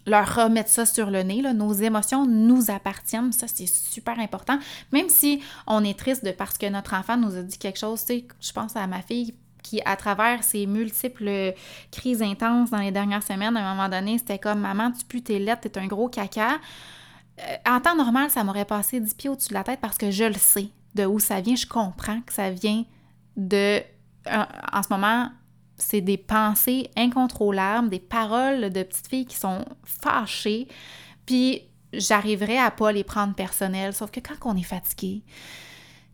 leur 0.06 0.34
remettre 0.34 0.70
ça 0.70 0.86
sur 0.86 1.10
le 1.10 1.22
nez. 1.22 1.42
Nos 1.54 1.72
émotions 1.72 2.26
nous 2.26 2.70
appartiennent, 2.70 3.32
ça 3.32 3.46
c'est 3.48 3.66
super 3.66 4.18
important. 4.20 4.58
Même 4.92 5.08
si 5.08 5.42
on 5.66 5.82
est 5.82 5.98
triste 5.98 6.24
de 6.24 6.30
parce 6.30 6.56
que 6.56 6.66
notre 6.66 6.94
enfant 6.94 7.16
nous 7.16 7.36
a 7.36 7.42
dit 7.42 7.58
quelque 7.58 7.78
chose, 7.78 8.04
tu 8.04 8.14
sais, 8.14 8.24
je 8.40 8.52
pense 8.52 8.76
à 8.76 8.86
ma 8.86 9.02
fille 9.02 9.34
qui, 9.62 9.80
à 9.84 9.96
travers 9.96 10.42
ses 10.42 10.66
multiples 10.66 11.52
crises 11.90 12.22
intenses 12.22 12.70
dans 12.70 12.78
les 12.78 12.92
dernières 12.92 13.22
semaines, 13.22 13.56
à 13.56 13.68
un 13.68 13.74
moment 13.74 13.88
donné, 13.88 14.18
c'était 14.18 14.38
comme 14.38 14.60
Maman, 14.60 14.92
tu 14.92 15.04
pues 15.04 15.22
tes 15.22 15.38
lettres, 15.38 15.62
t'es 15.62 15.78
un 15.78 15.86
gros 15.86 16.08
caca. 16.08 16.52
Euh, 17.40 17.56
en 17.66 17.80
temps 17.80 17.96
normal, 17.96 18.30
ça 18.30 18.44
m'aurait 18.44 18.64
passé 18.64 19.00
10 19.00 19.14
pieds 19.14 19.30
au-dessus 19.30 19.50
de 19.50 19.54
la 19.54 19.64
tête 19.64 19.80
parce 19.80 19.98
que 19.98 20.10
je 20.10 20.24
le 20.24 20.34
sais 20.34 20.70
de 20.94 21.04
où 21.06 21.18
ça 21.18 21.40
vient, 21.40 21.56
je 21.56 21.66
comprends 21.66 22.20
que 22.20 22.32
ça 22.32 22.50
vient 22.50 22.84
de, 23.36 23.80
en 24.26 24.82
ce 24.82 24.88
moment, 24.90 25.30
c'est 25.76 26.00
des 26.00 26.18
pensées 26.18 26.90
incontrôlables, 26.96 27.88
des 27.88 28.00
paroles 28.00 28.70
de 28.70 28.82
petites 28.82 29.08
filles 29.08 29.26
qui 29.26 29.36
sont 29.36 29.64
fâchées, 29.84 30.68
puis 31.26 31.62
j'arriverai 31.92 32.58
à 32.58 32.70
pas 32.70 32.92
les 32.92 33.04
prendre 33.04 33.34
personnelles, 33.34 33.94
sauf 33.94 34.10
que 34.10 34.20
quand 34.20 34.34
on 34.44 34.56
est 34.56 34.62
fatigué, 34.62 35.22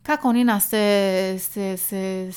quand 0.04 0.18
on 0.24 0.34
est 0.34 0.44
dans 0.44 0.60
ce, 0.60 1.36
ce, 1.38 2.30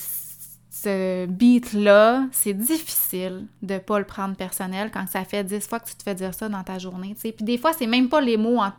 ce, 0.71 1.25
beat-là, 1.27 2.27
c'est 2.31 2.53
difficile 2.53 3.45
de 3.61 3.77
pas 3.77 3.99
le 3.99 4.05
prendre 4.05 4.35
personnel 4.35 4.89
quand 4.91 5.07
ça 5.07 5.23
fait 5.23 5.43
dix 5.43 5.67
fois 5.67 5.79
que 5.79 5.87
tu 5.87 5.95
te 5.95 6.03
fais 6.03 6.15
dire 6.15 6.33
ça 6.33 6.49
dans 6.49 6.63
ta 6.63 6.79
journée. 6.79 7.15
Puis 7.19 7.33
des 7.41 7.57
fois, 7.59 7.73
c'est 7.73 7.85
même 7.85 8.09
pas 8.09 8.21
les 8.21 8.37
mots 8.37 8.59
en, 8.59 8.71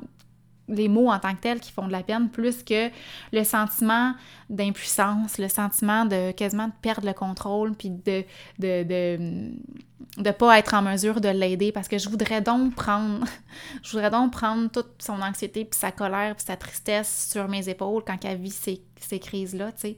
les 0.71 0.89
mots 0.89 1.11
en 1.11 1.19
tant 1.19 1.35
que 1.35 1.41
tels 1.41 1.61
qui 1.61 1.73
font 1.73 1.87
de 1.87 1.93
la 1.93 2.03
peine, 2.03 2.29
plus 2.31 2.63
que 2.63 2.91
le 3.33 3.45
sentiment 3.45 4.15
d'impuissance, 4.49 5.39
le 5.39 5.49
sentiment 5.49 6.05
de 6.05 6.33
quasiment 6.33 6.69
de 6.69 6.73
perdre 6.81 7.07
le 7.07 7.13
contrôle, 7.13 7.75
puis 7.75 7.91
de 7.91 8.25
de, 8.59 8.83
de, 8.85 9.51
de 10.19 10.31
pas 10.31 10.59
être 10.59 10.75
en 10.75 10.83
mesure 10.83 11.21
de 11.21 11.29
l'aider, 11.29 11.73
parce 11.73 11.89
que 11.89 11.99
je 11.99 12.09
voudrais 12.09 12.41
donc 12.41 12.75
prendre, 12.75 13.27
je 13.83 13.91
voudrais 13.91 14.11
donc 14.11 14.33
prendre 14.33 14.71
toute 14.71 15.01
son 15.01 15.21
anxiété, 15.21 15.65
puis 15.65 15.79
sa 15.79 15.93
colère, 15.93 16.35
puis 16.37 16.45
sa 16.47 16.57
tristesse 16.57 17.29
sur 17.31 17.49
mes 17.49 17.69
épaules 17.69 18.03
quand 18.07 18.25
elle 18.25 18.39
vit 18.39 18.51
ces, 18.51 18.83
ces 18.97 19.19
crises-là, 19.19 19.73
tu. 19.73 19.95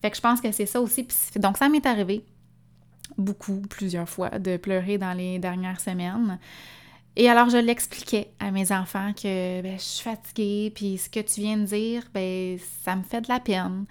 Fait 0.00 0.10
que 0.10 0.16
je 0.16 0.20
pense 0.20 0.40
que 0.40 0.52
c'est 0.52 0.66
ça 0.66 0.80
aussi. 0.80 1.08
donc 1.36 1.56
ça 1.56 1.68
m'est 1.68 1.84
arrivé 1.84 2.24
beaucoup, 3.16 3.60
plusieurs 3.68 4.08
fois, 4.08 4.30
de 4.38 4.56
pleurer 4.56 4.98
dans 4.98 5.12
les 5.12 5.38
dernières 5.38 5.80
semaines. 5.80 6.38
Et 7.20 7.28
alors, 7.28 7.50
je 7.50 7.58
l'expliquais 7.58 8.30
à 8.38 8.52
mes 8.52 8.70
enfants 8.70 9.12
que 9.12 9.60
ben, 9.60 9.76
je 9.76 9.82
suis 9.82 10.04
fatiguée, 10.04 10.72
puis 10.72 10.98
ce 10.98 11.10
que 11.10 11.18
tu 11.18 11.40
viens 11.40 11.56
de 11.56 11.64
dire, 11.64 12.04
ben, 12.14 12.56
ça 12.84 12.94
me 12.94 13.02
fait 13.02 13.20
de 13.20 13.28
la 13.28 13.40
peine. 13.40 13.86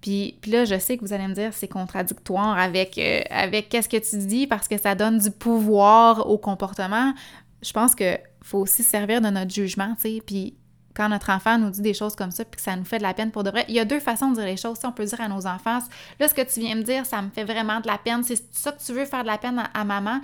Puis, 0.00 0.38
puis 0.40 0.52
là, 0.52 0.64
je 0.64 0.78
sais 0.78 0.96
que 0.96 1.04
vous 1.04 1.12
allez 1.12 1.26
me 1.26 1.34
dire 1.34 1.52
c'est 1.52 1.66
contradictoire 1.66 2.56
avec, 2.56 2.96
euh, 2.96 3.22
avec 3.28 3.70
qu'est-ce 3.70 3.88
que 3.88 3.96
tu 3.96 4.24
dis 4.24 4.46
parce 4.46 4.68
que 4.68 4.78
ça 4.78 4.94
donne 4.94 5.18
du 5.18 5.32
pouvoir 5.32 6.30
au 6.30 6.38
comportement. 6.38 7.12
Je 7.60 7.72
pense 7.72 7.96
que 7.96 8.16
faut 8.40 8.58
aussi 8.58 8.84
servir 8.84 9.20
de 9.20 9.28
notre 9.30 9.50
jugement, 9.50 9.96
tu 9.96 10.02
sais. 10.02 10.22
Puis 10.24 10.54
quand 10.94 11.08
notre 11.08 11.30
enfant 11.30 11.58
nous 11.58 11.70
dit 11.70 11.82
des 11.82 11.92
choses 11.92 12.14
comme 12.14 12.30
ça, 12.30 12.44
puis 12.44 12.56
que 12.56 12.62
ça 12.62 12.76
nous 12.76 12.84
fait 12.84 12.98
de 12.98 13.02
la 13.02 13.14
peine 13.14 13.32
pour 13.32 13.42
de 13.42 13.50
vrai, 13.50 13.64
il 13.68 13.74
y 13.74 13.80
a 13.80 13.84
deux 13.84 14.00
façons 14.00 14.30
de 14.30 14.36
dire 14.36 14.46
les 14.46 14.56
choses. 14.56 14.78
on 14.84 14.92
peut 14.92 15.04
dire 15.04 15.20
à 15.20 15.28
nos 15.28 15.44
enfants, 15.48 15.80
là, 16.20 16.28
ce 16.28 16.34
que 16.34 16.42
tu 16.42 16.60
viens 16.60 16.76
me 16.76 16.82
dire, 16.82 17.04
ça 17.04 17.20
me 17.20 17.30
fait 17.30 17.44
vraiment 17.44 17.80
de 17.80 17.88
la 17.88 17.98
peine. 17.98 18.22
C'est 18.22 18.40
ça 18.52 18.70
que 18.70 18.80
tu 18.80 18.92
veux 18.92 19.06
faire 19.06 19.22
de 19.22 19.28
la 19.28 19.38
peine 19.38 19.60
à 19.74 19.84
maman, 19.84 20.20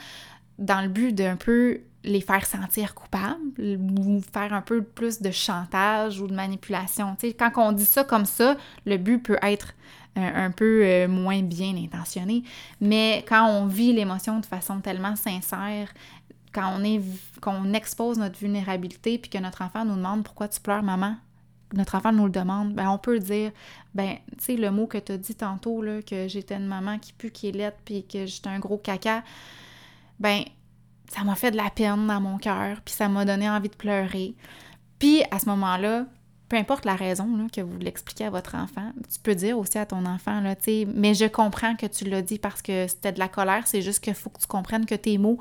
dans 0.58 0.80
le 0.80 0.88
but 0.88 1.12
d'un 1.12 1.36
peu 1.36 1.80
les 2.06 2.20
faire 2.20 2.46
sentir 2.46 2.94
coupables 2.94 3.40
ou 3.58 4.22
faire 4.32 4.52
un 4.52 4.62
peu 4.62 4.82
plus 4.82 5.20
de 5.20 5.30
chantage 5.30 6.20
ou 6.20 6.26
de 6.26 6.34
manipulation. 6.34 7.16
quand 7.38 7.52
on 7.56 7.72
dit 7.72 7.84
ça 7.84 8.04
comme 8.04 8.24
ça, 8.24 8.56
le 8.86 8.96
but 8.96 9.18
peut 9.18 9.38
être 9.42 9.74
euh, 10.16 10.46
un, 10.46 10.50
peu 10.50 10.82
euh, 10.82 11.08
moins 11.08 11.42
bien 11.42 11.76
intentionné. 11.76 12.42
Mais 12.80 13.24
quand 13.28 13.46
on 13.46 13.66
vit 13.66 13.92
l'émotion 13.92 14.40
de 14.40 14.46
façon 14.46 14.80
tellement 14.80 15.16
sincère, 15.16 15.92
quand 16.52 16.72
on, 16.78 16.84
est, 16.84 17.02
expose 17.74 18.18
notre 18.18 18.38
vulnérabilité 18.38 19.18
puis 19.18 19.30
que 19.30 19.36
notre 19.36 19.60
enfant 19.60 19.84
nous 19.84 19.96
demande 19.96 20.24
pourquoi 20.24 20.48
tu 20.48 20.60
pleures, 20.60 20.82
maman, 20.82 21.16
notre 21.74 21.96
enfant 21.96 22.12
nous 22.12 22.24
le 22.24 22.30
demande, 22.30 22.72
ben 22.72 22.88
on 22.88 22.96
peut 22.96 23.18
dire, 23.18 23.52
ben, 23.94 24.16
tu 24.38 24.44
sais, 24.44 24.56
le 24.56 24.70
mot 24.70 24.86
que 24.86 24.96
tu 24.96 25.12
as 25.12 25.18
dit 25.18 25.34
tantôt, 25.34 25.82
là, 25.82 26.00
que 26.00 26.28
j'étais 26.28 26.54
une 26.54 26.66
maman 26.66 26.98
qui 26.98 27.12
pue, 27.12 27.30
qui 27.30 27.48
est 27.48 27.52
laide, 27.52 27.74
puis 27.84 28.06
que 28.06 28.24
j'étais 28.24 28.48
un 28.48 28.58
gros 28.58 28.78
caca, 28.78 29.22
ben, 30.18 30.44
ça 31.12 31.24
m'a 31.24 31.34
fait 31.34 31.50
de 31.50 31.56
la 31.56 31.70
peine 31.70 32.06
dans 32.06 32.20
mon 32.20 32.38
cœur, 32.38 32.80
puis 32.84 32.94
ça 32.94 33.08
m'a 33.08 33.24
donné 33.24 33.48
envie 33.48 33.68
de 33.68 33.76
pleurer. 33.76 34.34
Puis 34.98 35.22
à 35.30 35.38
ce 35.38 35.46
moment-là, 35.46 36.06
peu 36.48 36.56
importe 36.56 36.84
la 36.84 36.94
raison 36.94 37.48
que 37.52 37.60
vous 37.60 37.78
l'expliquez 37.78 38.24
à 38.24 38.30
votre 38.30 38.54
enfant, 38.54 38.92
tu 39.12 39.18
peux 39.20 39.34
dire 39.34 39.58
aussi 39.58 39.78
à 39.78 39.86
ton 39.86 40.06
enfant, 40.06 40.40
là, 40.40 40.54
mais 40.94 41.14
je 41.14 41.24
comprends 41.26 41.74
que 41.74 41.86
tu 41.86 42.04
l'as 42.04 42.22
dit 42.22 42.38
parce 42.38 42.62
que 42.62 42.86
c'était 42.86 43.12
de 43.12 43.18
la 43.18 43.28
colère, 43.28 43.66
c'est 43.66 43.82
juste 43.82 44.00
qu'il 44.00 44.14
faut 44.14 44.30
que 44.30 44.40
tu 44.40 44.46
comprennes 44.46 44.86
que 44.86 44.94
tes 44.94 45.18
mots, 45.18 45.38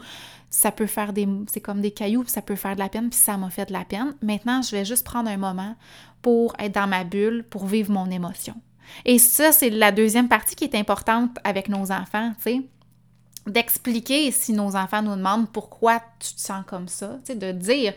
ça 0.50 0.72
peut 0.72 0.88
faire 0.88 1.14
des... 1.14 1.28
c'est 1.48 1.62
comme 1.62 1.82
des 1.82 1.92
cailloux, 1.92 2.24
puis 2.24 2.32
ça 2.32 2.42
peut 2.42 2.56
faire 2.56 2.76
de 2.76 2.80
la 2.80 2.90
peine, 2.90 3.10
puis 3.10 3.20
ça 3.20 3.38
m'a 3.38 3.50
fait 3.50 3.68
de 3.68 3.74
la 3.74 3.86
peine. 3.86 4.16
Maintenant, 4.22 4.62
je 4.62 4.72
vais 4.72 4.86
juste 4.86 5.06
prendre 5.06 5.30
un 5.30 5.38
moment 5.38 5.76
pour 6.22 6.56
être 6.58 6.74
dans 6.74 6.88
ma 6.88 7.04
bulle, 7.04 7.46
pour 7.50 7.68
vivre 7.68 7.92
mon 7.92 8.10
émotion. 8.10 8.56
Et 9.04 9.20
ça, 9.20 9.52
c'est 9.52 9.70
la 9.70 9.92
deuxième 9.92 10.28
partie 10.28 10.56
qui 10.56 10.64
est 10.64 10.76
importante 10.76 11.38
avec 11.44 11.70
nos 11.70 11.92
enfants, 11.92 12.34
tu 12.38 12.52
sais 12.52 12.62
d'expliquer 13.48 14.32
si 14.32 14.54
nos 14.54 14.76
enfants 14.76 15.02
nous 15.02 15.16
demandent 15.16 15.50
pourquoi 15.50 16.02
tu 16.20 16.34
te 16.34 16.40
sens 16.40 16.64
comme 16.66 16.88
ça, 16.88 17.18
tu 17.26 17.36
de 17.36 17.52
dire, 17.52 17.94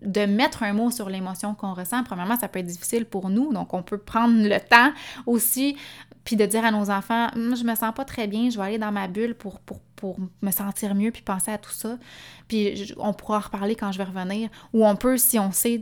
de 0.00 0.26
mettre 0.26 0.62
un 0.62 0.72
mot 0.72 0.90
sur 0.90 1.08
l'émotion 1.08 1.54
qu'on 1.54 1.74
ressent. 1.74 2.02
Premièrement, 2.04 2.38
ça 2.38 2.48
peut 2.48 2.58
être 2.58 2.66
difficile 2.66 3.04
pour 3.04 3.30
nous, 3.30 3.52
donc 3.52 3.74
on 3.74 3.82
peut 3.82 3.98
prendre 3.98 4.42
le 4.42 4.58
temps 4.58 4.92
aussi, 5.26 5.76
puis 6.24 6.36
de 6.36 6.46
dire 6.46 6.64
à 6.64 6.70
nos 6.70 6.90
enfants, 6.90 7.28
hum, 7.34 7.56
je 7.56 7.64
me 7.64 7.74
sens 7.74 7.92
pas 7.94 8.04
très 8.04 8.26
bien, 8.26 8.50
je 8.50 8.58
vais 8.58 8.64
aller 8.64 8.78
dans 8.78 8.92
ma 8.92 9.08
bulle 9.08 9.34
pour, 9.34 9.60
pour, 9.60 9.80
pour 9.96 10.16
me 10.40 10.50
sentir 10.50 10.94
mieux, 10.94 11.10
puis 11.10 11.22
penser 11.22 11.50
à 11.50 11.58
tout 11.58 11.72
ça. 11.72 11.98
Puis 12.48 12.94
on 12.98 13.12
pourra 13.12 13.38
en 13.38 13.40
reparler 13.40 13.74
quand 13.74 13.92
je 13.92 13.98
vais 13.98 14.04
revenir. 14.04 14.48
Ou 14.72 14.86
on 14.86 14.96
peut, 14.96 15.16
si 15.16 15.38
on 15.38 15.52
sait 15.52 15.80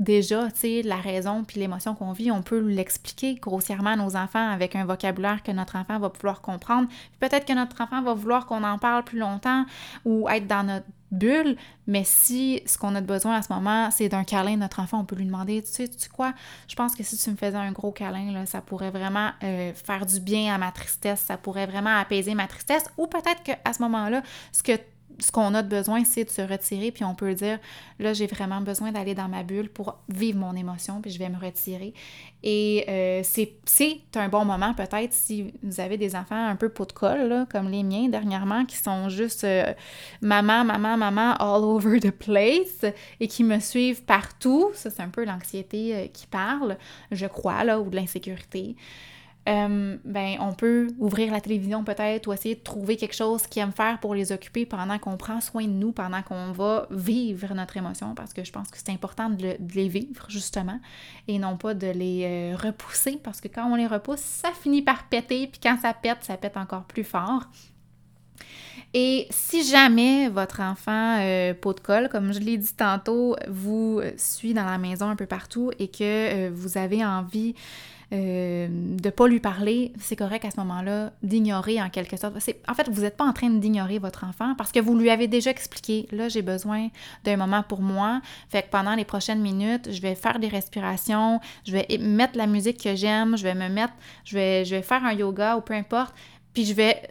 déjà, 0.00 0.50
tu 0.50 0.60
sais, 0.60 0.82
la 0.82 0.96
raison 0.96 1.44
puis 1.44 1.60
l'émotion 1.60 1.94
qu'on 1.94 2.12
vit, 2.12 2.30
on 2.30 2.42
peut 2.42 2.58
l'expliquer 2.58 3.34
grossièrement 3.36 3.90
à 3.90 3.96
nos 3.96 4.16
enfants 4.16 4.50
avec 4.50 4.76
un 4.76 4.84
vocabulaire 4.84 5.42
que 5.42 5.52
notre 5.52 5.76
enfant 5.76 5.98
va 5.98 6.10
pouvoir 6.10 6.40
comprendre. 6.40 6.88
Peut-être 7.20 7.46
que 7.46 7.52
notre 7.52 7.80
enfant 7.80 8.02
va 8.02 8.14
vouloir 8.14 8.46
qu'on 8.46 8.64
en 8.64 8.78
parle 8.78 9.04
plus 9.04 9.18
longtemps 9.18 9.64
ou 10.04 10.28
être 10.28 10.46
dans 10.46 10.64
notre 10.64 10.86
bulle, 11.12 11.56
mais 11.86 12.02
si 12.04 12.62
ce 12.64 12.78
qu'on 12.78 12.94
a 12.94 13.00
besoin 13.00 13.36
à 13.36 13.42
ce 13.42 13.52
moment, 13.52 13.90
c'est 13.90 14.08
d'un 14.08 14.24
câlin 14.24 14.54
de 14.54 14.60
notre 14.60 14.80
enfant, 14.80 15.00
on 15.00 15.04
peut 15.04 15.14
lui 15.14 15.26
demander, 15.26 15.62
tu 15.62 15.70
sais, 15.70 15.88
tu 15.88 16.08
quoi, 16.08 16.32
je 16.66 16.74
pense 16.74 16.96
que 16.96 17.02
si 17.02 17.18
tu 17.18 17.30
me 17.30 17.36
faisais 17.36 17.56
un 17.56 17.70
gros 17.70 17.92
câlin, 17.92 18.32
là, 18.32 18.46
ça 18.46 18.62
pourrait 18.62 18.90
vraiment 18.90 19.30
euh, 19.44 19.72
faire 19.74 20.06
du 20.06 20.20
bien 20.20 20.54
à 20.54 20.58
ma 20.58 20.72
tristesse, 20.72 21.20
ça 21.20 21.36
pourrait 21.36 21.66
vraiment 21.66 21.94
apaiser 21.94 22.34
ma 22.34 22.46
tristesse, 22.46 22.84
ou 22.96 23.06
peut-être 23.06 23.42
qu'à 23.42 23.72
ce 23.72 23.82
moment-là, 23.82 24.22
ce 24.52 24.62
que 24.62 24.72
ce 25.18 25.32
qu'on 25.32 25.54
a 25.54 25.62
de 25.62 25.68
besoin, 25.68 26.04
c'est 26.04 26.24
de 26.24 26.30
se 26.30 26.42
retirer, 26.42 26.90
puis 26.90 27.04
on 27.04 27.14
peut 27.14 27.34
dire, 27.34 27.58
là, 27.98 28.12
j'ai 28.12 28.26
vraiment 28.26 28.60
besoin 28.60 28.92
d'aller 28.92 29.14
dans 29.14 29.28
ma 29.28 29.42
bulle 29.42 29.68
pour 29.68 29.98
vivre 30.08 30.38
mon 30.38 30.54
émotion, 30.54 31.00
puis 31.00 31.10
je 31.10 31.18
vais 31.18 31.28
me 31.28 31.38
retirer. 31.38 31.94
Et 32.42 32.84
euh, 32.88 33.22
c'est 33.22 33.98
un 34.16 34.28
bon 34.28 34.44
moment, 34.44 34.74
peut-être, 34.74 35.12
si 35.12 35.52
vous 35.62 35.80
avez 35.80 35.96
des 35.96 36.16
enfants 36.16 36.46
un 36.48 36.56
peu 36.56 36.68
pot 36.68 36.86
de 36.86 36.92
colle, 36.92 37.46
comme 37.50 37.68
les 37.68 37.82
miens 37.82 38.08
dernièrement, 38.08 38.64
qui 38.64 38.76
sont 38.76 39.08
juste 39.08 39.44
euh, 39.44 39.72
maman, 40.20 40.64
maman, 40.64 40.96
maman, 40.96 41.34
all 41.38 41.64
over 41.64 42.00
the 42.00 42.10
place, 42.10 42.84
et 43.20 43.28
qui 43.28 43.44
me 43.44 43.60
suivent 43.60 44.04
partout. 44.04 44.70
Ça, 44.74 44.90
c'est 44.90 45.02
un 45.02 45.08
peu 45.08 45.24
l'anxiété 45.24 45.94
euh, 45.94 46.06
qui 46.12 46.26
parle, 46.26 46.76
je 47.10 47.26
crois, 47.26 47.64
là, 47.64 47.80
ou 47.80 47.88
de 47.88 47.96
l'insécurité. 47.96 48.76
Euh, 49.48 49.96
ben, 50.04 50.36
on 50.38 50.52
peut 50.52 50.88
ouvrir 50.98 51.32
la 51.32 51.40
télévision 51.40 51.82
peut-être 51.82 52.28
ou 52.28 52.32
essayer 52.32 52.54
de 52.54 52.60
trouver 52.60 52.96
quelque 52.96 53.14
chose 53.14 53.48
qui 53.48 53.58
aime 53.58 53.72
faire 53.72 53.98
pour 53.98 54.14
les 54.14 54.30
occuper 54.30 54.66
pendant 54.66 54.98
qu'on 55.00 55.16
prend 55.16 55.40
soin 55.40 55.64
de 55.64 55.72
nous, 55.72 55.90
pendant 55.90 56.22
qu'on 56.22 56.52
va 56.52 56.86
vivre 56.90 57.52
notre 57.52 57.76
émotion, 57.76 58.14
parce 58.14 58.32
que 58.32 58.44
je 58.44 58.52
pense 58.52 58.70
que 58.70 58.78
c'est 58.78 58.90
important 58.90 59.30
de, 59.30 59.56
les 59.74 59.88
vivre, 59.88 60.26
justement, 60.28 60.78
et 61.26 61.40
non 61.40 61.56
pas 61.56 61.74
de 61.74 61.88
les 61.88 62.22
euh, 62.24 62.56
repousser, 62.56 63.18
parce 63.22 63.40
que 63.40 63.48
quand 63.48 63.68
on 63.68 63.74
les 63.74 63.88
repousse, 63.88 64.20
ça 64.20 64.50
finit 64.52 64.82
par 64.82 65.08
péter, 65.08 65.48
puis 65.48 65.60
quand 65.60 65.76
ça 65.82 65.92
pète, 65.92 66.18
ça 66.22 66.36
pète 66.36 66.56
encore 66.56 66.84
plus 66.84 67.04
fort. 67.04 67.42
Et 68.94 69.26
si 69.30 69.64
jamais 69.64 70.28
votre 70.28 70.60
enfant 70.60 71.18
euh, 71.18 71.54
pot 71.54 71.72
de 71.72 71.80
colle, 71.80 72.08
comme 72.10 72.32
je 72.32 72.38
l'ai 72.38 72.58
dit 72.58 72.74
tantôt, 72.74 73.36
vous 73.48 74.00
suit 74.16 74.54
dans 74.54 74.66
la 74.66 74.78
maison 74.78 75.08
un 75.08 75.16
peu 75.16 75.26
partout 75.26 75.72
et 75.78 75.88
que 75.88 76.50
vous 76.50 76.76
avez 76.76 77.04
envie 77.04 77.54
euh, 78.12 78.68
de 78.70 79.08
pas 79.08 79.26
lui 79.26 79.40
parler, 79.40 79.94
c'est 79.98 80.16
correct 80.16 80.44
à 80.44 80.50
ce 80.50 80.60
moment-là 80.60 81.12
d'ignorer 81.22 81.80
en 81.80 81.88
quelque 81.88 82.18
sorte. 82.18 82.36
En 82.68 82.74
fait, 82.74 82.88
vous 82.90 83.02
n'êtes 83.02 83.16
pas 83.16 83.24
en 83.24 83.32
train 83.32 83.48
d'ignorer 83.48 83.98
votre 83.98 84.24
enfant 84.24 84.54
parce 84.56 84.70
que 84.70 84.80
vous 84.80 84.98
lui 84.98 85.08
avez 85.08 85.28
déjà 85.28 85.50
expliqué, 85.50 86.08
là, 86.12 86.28
j'ai 86.28 86.42
besoin 86.42 86.88
d'un 87.24 87.38
moment 87.38 87.62
pour 87.62 87.80
moi. 87.80 88.20
Fait 88.50 88.62
que 88.62 88.68
pendant 88.70 88.94
les 88.94 89.06
prochaines 89.06 89.40
minutes, 89.40 89.90
je 89.90 90.02
vais 90.02 90.14
faire 90.14 90.38
des 90.38 90.48
respirations, 90.48 91.40
je 91.64 91.72
vais 91.72 91.86
mettre 91.98 92.36
la 92.36 92.46
musique 92.46 92.82
que 92.82 92.94
j'aime, 92.94 93.38
je 93.38 93.44
vais 93.44 93.54
me 93.54 93.70
mettre, 93.70 93.94
je 94.24 94.34
vais, 94.34 94.64
je 94.66 94.74
vais 94.74 94.82
faire 94.82 95.02
un 95.04 95.14
yoga 95.14 95.56
ou 95.56 95.62
peu 95.62 95.72
importe, 95.72 96.14
puis 96.52 96.66
je 96.66 96.74
vais 96.74 97.02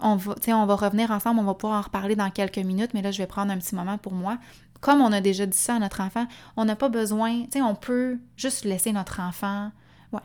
on 0.00 0.16
va, 0.16 0.34
on 0.48 0.66
va 0.66 0.74
revenir 0.74 1.10
ensemble, 1.10 1.40
on 1.40 1.44
va 1.44 1.54
pouvoir 1.54 1.78
en 1.78 1.82
reparler 1.82 2.16
dans 2.16 2.30
quelques 2.30 2.58
minutes, 2.58 2.94
mais 2.94 3.02
là, 3.02 3.10
je 3.10 3.18
vais 3.18 3.26
prendre 3.26 3.52
un 3.52 3.58
petit 3.58 3.74
moment 3.74 3.98
pour 3.98 4.12
moi. 4.12 4.38
Comme 4.80 5.00
on 5.00 5.12
a 5.12 5.20
déjà 5.20 5.46
dit 5.46 5.56
ça 5.56 5.76
à 5.76 5.78
notre 5.78 6.00
enfant, 6.00 6.26
on 6.56 6.64
n'a 6.64 6.76
pas 6.76 6.88
besoin, 6.88 7.44
on 7.56 7.74
peut 7.74 8.18
juste 8.36 8.64
laisser 8.64 8.92
notre 8.92 9.20
enfant 9.20 9.70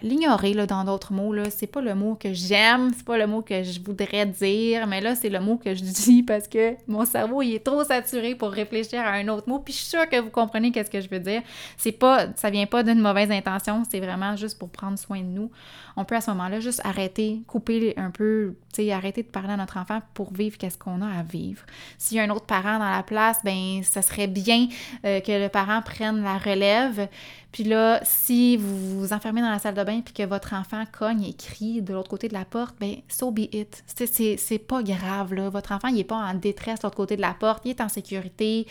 l'ignorer, 0.02 0.54
dans 0.66 0.84
d'autres 0.86 1.12
mots, 1.12 1.34
là, 1.34 1.50
c'est 1.50 1.68
pas 1.68 1.82
le 1.82 1.94
mot 1.94 2.16
que 2.16 2.32
j'aime, 2.34 2.92
c'est 2.96 3.06
pas 3.06 3.18
le 3.18 3.28
mot 3.28 3.42
que 3.42 3.64
je 3.64 3.82
voudrais 3.82 4.26
dire, 4.26 4.88
mais 4.88 5.02
là, 5.02 5.16
c'est 5.16 5.30
le 5.30 5.40
mot 5.40 5.58
que 5.58 5.74
je 5.76 5.84
dis 5.84 6.24
parce 6.24 6.48
que 6.48 6.76
mon 6.88 7.06
cerveau, 7.06 7.42
il 7.42 7.56
est 7.56 7.66
trop 7.66 7.84
saturé 7.84 8.36
pour 8.36 8.52
réfléchir 8.52 9.02
à 9.02 9.12
un 9.12 9.28
autre 9.28 9.50
mot, 9.50 9.60
puis 9.60 9.74
je 9.74 9.80
suis 9.80 9.88
sûre 9.88 10.08
que 10.08 10.20
vous 10.20 10.30
comprenez 10.30 10.72
qu'est-ce 10.72 10.90
que 10.90 11.02
je 11.02 11.10
veux 11.10 11.20
dire. 11.20 11.42
C'est 11.78 11.92
pas, 11.92 12.28
ça 12.36 12.50
vient 12.50 12.66
pas 12.66 12.84
d'une 12.84 13.00
mauvaise 13.00 13.32
intention, 13.32 13.84
c'est 13.90 14.00
vraiment 14.00 14.36
juste 14.36 14.58
pour 14.58 14.70
prendre 14.70 14.98
soin 14.98 15.20
de 15.20 15.26
nous. 15.26 15.52
On 15.96 16.06
peut 16.06 16.16
à 16.16 16.22
ce 16.22 16.32
moment-là 16.32 16.60
juste 16.60 16.82
arrêter, 16.84 17.42
couper 17.48 17.94
un 17.98 18.12
peu, 18.12 18.56
arrêter 18.92 19.24
de 19.24 19.28
parler 19.28 19.54
à 19.54 19.58
notre 19.58 19.78
enfant 19.78 20.02
pour 20.14 20.34
vivre 20.34 20.58
qu'est-ce 20.58 20.78
qu'on 20.78 21.02
a 21.02 21.08
à 21.08 21.24
vivre. 21.24 21.64
S'il 21.98 22.18
y 22.18 22.20
a 22.20 22.24
un 22.24 22.30
autre 22.30 22.46
parent 22.46 22.80
dans 22.80 22.90
la 22.90 23.04
place, 23.04 23.38
ben, 23.44 23.82
ça 23.84 24.02
serait 24.02 24.28
bien 24.28 24.68
euh, 25.06 25.20
que 25.20 25.32
le 25.32 25.50
parent 25.50 25.82
prenne 25.82 26.24
la 26.24 26.38
relève. 26.38 27.08
Puis 27.52 27.64
là, 27.64 28.00
si 28.04 28.58
vous 28.58 29.00
vous 29.00 29.14
enfermez 29.14 29.42
dans 29.42 29.50
la 29.50 29.60
salle 29.60 29.76
salle 29.76 29.86
de 29.86 29.92
bain 29.92 30.02
puis 30.02 30.14
que 30.14 30.24
votre 30.24 30.54
enfant 30.54 30.84
cogne 30.92 31.24
et 31.24 31.34
crie 31.34 31.82
de 31.82 31.94
l'autre 31.94 32.10
côté 32.10 32.28
de 32.28 32.34
la 32.34 32.46
porte, 32.46 32.76
ben 32.80 32.96
so 33.08 33.32
be 33.32 33.48
it. 33.52 33.84
C'est 33.86 34.60
pas 34.60 34.82
grave, 34.84 35.34
là. 35.34 35.50
Votre 35.50 35.72
enfant, 35.72 35.88
il 35.90 36.00
est 36.00 36.04
pas 36.04 36.16
en 36.16 36.34
détresse 36.34 36.80
de 36.80 36.88
l'autre 36.88 36.98
côté 36.98 37.16
de 37.16 37.22
la 37.22 37.34
porte, 37.34 37.64
il 37.66 37.72
est 37.72 37.82
en 37.82 37.90
sécurité. 37.90 38.68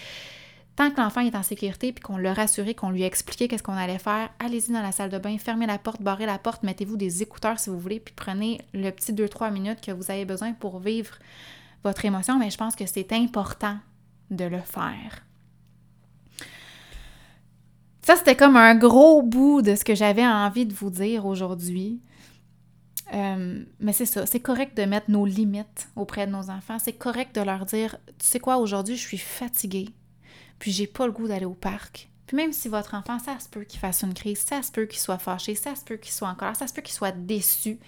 Tant 0.75 0.91
que 0.91 1.01
l'enfant 1.01 1.21
est 1.21 1.35
en 1.35 1.43
sécurité 1.43 1.93
puis 1.93 2.03
qu'on 2.03 2.17
l'a 2.17 2.33
rassuré, 2.33 2.75
qu'on 2.75 2.91
lui 2.91 3.05
a 3.05 3.07
expliqué 3.07 3.47
qu'est-ce 3.47 3.63
qu'on 3.63 3.77
allait 3.77 3.99
faire, 3.99 4.31
allez-y 4.39 4.73
dans 4.73 4.81
la 4.81 4.93
salle 4.93 5.11
de 5.11 5.19
bain, 5.19 5.37
fermez 5.39 5.67
la 5.67 5.79
porte, 5.79 6.01
barrez 6.01 6.25
la 6.25 6.39
porte, 6.39 6.63
mettez-vous 6.63 6.97
des 6.97 7.23
écouteurs 7.23 7.59
si 7.59 7.69
vous 7.69 7.79
voulez, 7.79 8.01
puis 8.01 8.15
prenez 8.17 8.61
le 8.73 8.91
petit 8.91 9.13
2-3 9.13 9.53
minutes 9.53 9.81
que 9.83 9.93
vous 9.93 10.11
avez 10.11 10.25
besoin 10.25 10.53
pour 10.53 10.79
vivre 10.79 11.15
votre 11.85 12.05
émotion. 12.05 12.39
Mais 12.39 12.51
je 12.51 12.57
pense 12.57 12.75
que 12.75 12.87
c'est 12.87 13.13
important 13.13 13.77
de 14.31 14.45
le 14.45 14.61
faire. 14.61 15.23
Ça, 18.05 18.17
c'était 18.17 18.35
comme 18.35 18.57
un 18.57 18.75
gros 18.75 19.23
bout 19.23 19.63
de 19.63 19.77
ce 19.77 19.85
que 19.85 19.95
j'avais 19.95 20.27
envie 20.27 20.67
de 20.67 20.75
vous 20.75 20.91
dire 20.91 21.25
aujourd'hui. 21.25 22.01
Euh, 23.15 23.65
mais 23.79 23.93
c'est 23.93 24.07
ça, 24.07 24.27
c'est 24.27 24.41
correct 24.41 24.77
de 24.77 24.85
mettre 24.85 25.11
nos 25.11 25.27
limites 25.27 25.89
auprès 25.97 26.27
de 26.27 26.33
nos 26.33 26.51
enfants. 26.51 26.79
C'est 26.79 26.95
correct 26.95 27.35
de 27.35 27.43
leur 27.43 27.67
dire, 27.67 27.97
tu 28.19 28.27
sais 28.27 28.41
quoi, 28.41 28.57
aujourd'hui, 28.57 28.97
je 28.97 29.07
suis 29.07 29.19
fatiguée, 29.19 29.91
puis 30.63 30.71
j'ai 30.71 30.87
pas 30.87 31.07
le 31.07 31.13
goût 31.13 31.27
d'aller 31.27 31.45
au 31.45 31.55
parc. 31.55 32.09
Puis 32.25 32.37
même 32.37 32.53
si 32.53 32.69
votre 32.69 32.95
enfant, 32.95 33.19
ça 33.19 33.37
se 33.41 33.49
peut 33.49 33.65
qu'il 33.65 33.81
fasse 33.81 34.03
une 34.03 34.15
crise, 34.15 34.39
ça 34.39 34.63
se 34.63 34.71
peut 34.71 34.87
qu'il 34.87 35.01
soit 35.01 35.19
fâché, 35.19 35.57
ça 35.57 35.75
se 35.75 35.83
peut 35.83 35.97
qu'il 35.97 36.13
soit 36.13 36.29
en 36.29 36.37
colère, 36.37 36.55
ça 36.55 36.69
se 36.69 36.73
peut 36.73 36.83
qu'il 36.83 36.95
soit 36.95 37.11
déçu, 37.11 37.81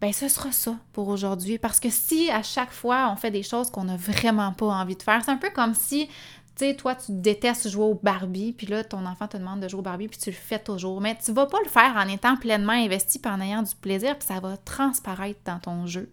ben 0.00 0.12
ce 0.12 0.28
sera 0.28 0.52
ça 0.52 0.76
pour 0.92 1.08
aujourd'hui. 1.08 1.58
Parce 1.58 1.80
que 1.80 1.90
si 1.90 2.30
à 2.30 2.44
chaque 2.44 2.70
fois 2.70 3.10
on 3.12 3.16
fait 3.16 3.32
des 3.32 3.42
choses 3.42 3.70
qu'on 3.70 3.82
n'a 3.82 3.96
vraiment 3.96 4.52
pas 4.52 4.66
envie 4.66 4.94
de 4.94 5.02
faire, 5.02 5.24
c'est 5.24 5.32
un 5.32 5.38
peu 5.38 5.50
comme 5.50 5.74
si 5.74 6.06
tu 6.06 6.64
sais, 6.64 6.76
toi, 6.76 6.94
tu 6.94 7.10
détestes 7.10 7.68
jouer 7.68 7.84
au 7.84 8.00
Barbie, 8.00 8.52
puis 8.52 8.68
là, 8.68 8.84
ton 8.84 9.04
enfant 9.04 9.26
te 9.26 9.36
demande 9.36 9.60
de 9.60 9.66
jouer 9.68 9.80
au 9.80 9.82
Barbie, 9.82 10.06
puis 10.06 10.18
tu 10.18 10.30
le 10.30 10.36
fais 10.36 10.60
toujours. 10.60 11.02
Mais 11.02 11.18
tu 11.22 11.32
vas 11.32 11.46
pas 11.46 11.58
le 11.64 11.68
faire 11.68 11.94
en 11.96 12.08
étant 12.08 12.36
pleinement 12.36 12.72
investi, 12.72 13.18
puis 13.18 13.30
en 13.30 13.40
ayant 13.40 13.62
du 13.62 13.74
plaisir, 13.74 14.16
puis 14.16 14.26
ça 14.26 14.38
va 14.38 14.56
transparaître 14.56 15.40
dans 15.44 15.58
ton 15.58 15.86
jeu. 15.86 16.10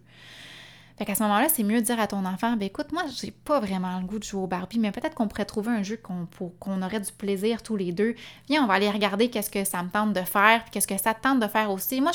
Fait 0.96 1.04
qu'à 1.04 1.16
ce 1.16 1.22
moment-là, 1.24 1.48
c'est 1.48 1.64
mieux 1.64 1.80
de 1.80 1.84
dire 1.84 1.98
à 1.98 2.06
ton 2.06 2.24
enfant, 2.24 2.52
ben 2.52 2.66
écoute, 2.66 2.92
moi, 2.92 3.02
j'ai 3.20 3.32
pas 3.32 3.58
vraiment 3.58 3.98
le 3.98 4.06
goût 4.06 4.20
de 4.20 4.24
jouer 4.24 4.42
au 4.42 4.46
Barbie, 4.46 4.78
mais 4.78 4.92
peut-être 4.92 5.14
qu'on 5.14 5.26
pourrait 5.26 5.44
trouver 5.44 5.72
un 5.72 5.82
jeu 5.82 5.96
qu'on 5.96 6.82
aurait 6.82 7.00
du 7.00 7.10
plaisir 7.10 7.62
tous 7.62 7.76
les 7.76 7.90
deux. 7.90 8.14
Viens, 8.48 8.62
on 8.62 8.66
va 8.68 8.74
aller 8.74 8.88
regarder 8.88 9.28
qu'est-ce 9.28 9.50
que 9.50 9.64
ça 9.64 9.82
me 9.82 9.90
tente 9.90 10.12
de 10.12 10.20
faire, 10.20 10.62
puis 10.62 10.70
qu'est-ce 10.70 10.86
que 10.86 10.96
ça 10.96 11.12
te 11.12 11.20
tente 11.20 11.40
de 11.40 11.48
faire 11.48 11.72
aussi. 11.72 12.00
Moi, 12.00 12.12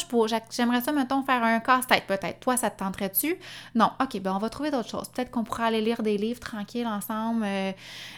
j'aimerais 0.49 0.81
ça, 0.81 0.93
mettons, 0.93 1.23
faire 1.23 1.43
un 1.43 1.59
casse-tête 1.59 2.05
peut-être. 2.07 2.39
Toi, 2.39 2.55
ça 2.55 2.69
te 2.69 2.79
tenterait-tu? 2.79 3.35
Non. 3.75 3.91
OK, 4.01 4.19
ben 4.21 4.33
on 4.33 4.39
va 4.39 4.49
trouver 4.49 4.71
d'autres 4.71 4.89
choses. 4.89 5.09
Peut-être 5.09 5.31
qu'on 5.31 5.43
pourrait 5.43 5.63
aller 5.63 5.81
lire 5.81 6.01
des 6.01 6.17
livres 6.17 6.39
tranquilles 6.39 6.87
ensemble 6.87 7.43
euh, 7.45 7.71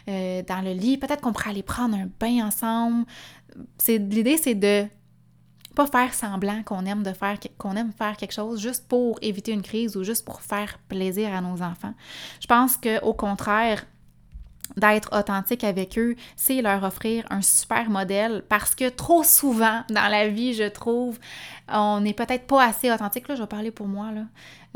euh, 0.09 0.43
dans 0.43 0.61
le 0.61 0.73
lit. 0.73 0.97
Peut-être 0.97 1.21
qu'on 1.21 1.33
pourrait 1.33 1.49
aller 1.49 1.63
prendre 1.63 1.95
un 1.95 2.07
bain 2.19 2.45
ensemble. 2.45 3.05
L'idée, 3.87 4.37
c'est 4.37 4.55
de 4.55 4.85
pas 5.75 5.87
faire 5.87 6.13
semblant 6.13 6.63
qu'on 6.63 6.85
aime 6.85 7.03
de 7.03 7.13
faire 7.13 7.39
quelque 7.39 8.33
chose 8.33 8.61
juste 8.61 8.87
pour 8.87 9.17
éviter 9.21 9.51
une 9.51 9.61
crise 9.61 9.95
ou 9.95 10.03
juste 10.03 10.25
pour 10.25 10.41
faire 10.41 10.79
plaisir 10.87 11.33
à 11.33 11.41
nos 11.41 11.61
enfants. 11.61 11.93
Je 12.39 12.47
pense 12.47 12.77
que 12.77 13.01
au 13.01 13.13
contraire, 13.13 13.85
d'être 14.77 15.17
authentique 15.17 15.63
avec 15.63 15.97
eux, 15.97 16.15
c'est 16.35 16.61
leur 16.61 16.83
offrir 16.83 17.25
un 17.29 17.41
super 17.41 17.89
modèle 17.89 18.43
parce 18.47 18.75
que 18.75 18.89
trop 18.89 19.23
souvent 19.23 19.83
dans 19.89 20.09
la 20.09 20.27
vie, 20.27 20.53
je 20.53 20.63
trouve, 20.63 21.19
on 21.67 22.01
n'est 22.01 22.13
peut-être 22.13 22.47
pas 22.47 22.65
assez 22.65 22.91
authentique. 22.91 23.27
Là, 23.27 23.35
je 23.35 23.41
vais 23.41 23.47
parler 23.47 23.71
pour 23.71 23.87
moi. 23.87 24.11
Là. 24.11 24.23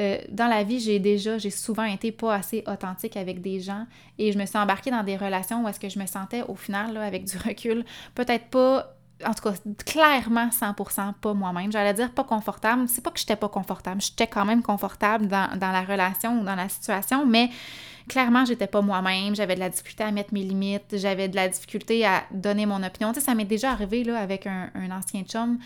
Euh, 0.01 0.17
dans 0.29 0.47
la 0.47 0.63
vie, 0.63 0.79
j'ai 0.79 0.99
déjà, 0.99 1.37
j'ai 1.37 1.49
souvent 1.49 1.83
été 1.83 2.11
pas 2.11 2.35
assez 2.35 2.63
authentique 2.67 3.15
avec 3.15 3.41
des 3.41 3.59
gens 3.61 3.85
et 4.17 4.31
je 4.31 4.37
me 4.37 4.45
suis 4.45 4.57
embarquée 4.57 4.91
dans 4.91 5.03
des 5.03 5.17
relations 5.17 5.63
où 5.63 5.67
est-ce 5.67 5.79
que 5.79 5.89
je 5.89 5.99
me 5.99 6.05
sentais 6.05 6.43
au 6.47 6.55
final, 6.55 6.93
là, 6.93 7.03
avec 7.03 7.25
du 7.25 7.37
recul, 7.37 7.85
peut-être 8.15 8.47
pas 8.49 8.94
en 9.24 9.34
tout 9.34 9.43
cas, 9.43 9.53
clairement 9.86 10.50
100% 10.50 11.13
pas 11.13 11.34
moi-même. 11.34 11.72
J'allais 11.72 11.93
dire 11.93 12.12
pas 12.12 12.24
confortable. 12.24 12.88
C'est 12.88 13.03
pas 13.03 13.12
que 13.12 13.19
j'étais 13.19 13.36
pas 13.36 13.50
confortable. 13.50 14.01
J'étais 14.01 14.27
quand 14.27 14.45
même 14.45 14.62
confortable 14.62 15.27
dans, 15.27 15.50
la 15.60 15.81
relation 15.81 16.41
ou 16.41 16.43
dans 16.43 16.55
la 16.55 16.67
situation, 16.67 17.25
mais 17.25 17.50
clairement, 18.10 18.45
j'étais 18.45 18.67
pas 18.67 18.81
moi-même. 18.81 19.36
J'avais 19.36 19.55
de 19.55 19.62
la 19.62 19.69
difficulté 19.69 20.03
à 20.03 20.11
mettre 20.11 20.33
mes 20.33 20.44
limites. 20.44 20.98
J'avais 20.98 21.29
de 21.29 21.35
la 21.35 21.48
difficulté 21.48 22.05
à 22.05 22.24
donner 22.31 22.66
mon 22.66 22.83
opinion. 22.83 23.13
Tu 23.13 23.22
ça 23.22 23.35
m'est 23.35 23.46
déjà 23.46 23.72
arrivé, 23.72 24.03
là, 24.03 24.20
avec 24.20 24.48
un, 24.48 24.70
un 24.75 24.92
ancien 24.92 25.24
chum 25.24 25.59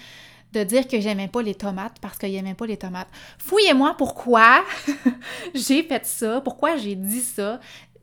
de 0.51 0.63
dire 0.63 0.87
que 0.87 0.99
j'aimais 0.99 1.27
pas 1.27 1.41
les 1.41 1.53
tomates 1.53 1.97
parce 2.01 2.17
qu'il 2.17 2.33
aimait 2.33 2.55
pas 2.55 2.65
les 2.65 2.77
tomates. 2.77 3.07
Fouillez-moi 3.37 3.95
pourquoi 3.97 4.63
j'ai 5.53 5.83
fait 5.83 6.05
ça, 6.05 6.41
pourquoi 6.41 6.77
j'ai 6.77 6.95
dit 6.95 7.21
ça 7.21 7.59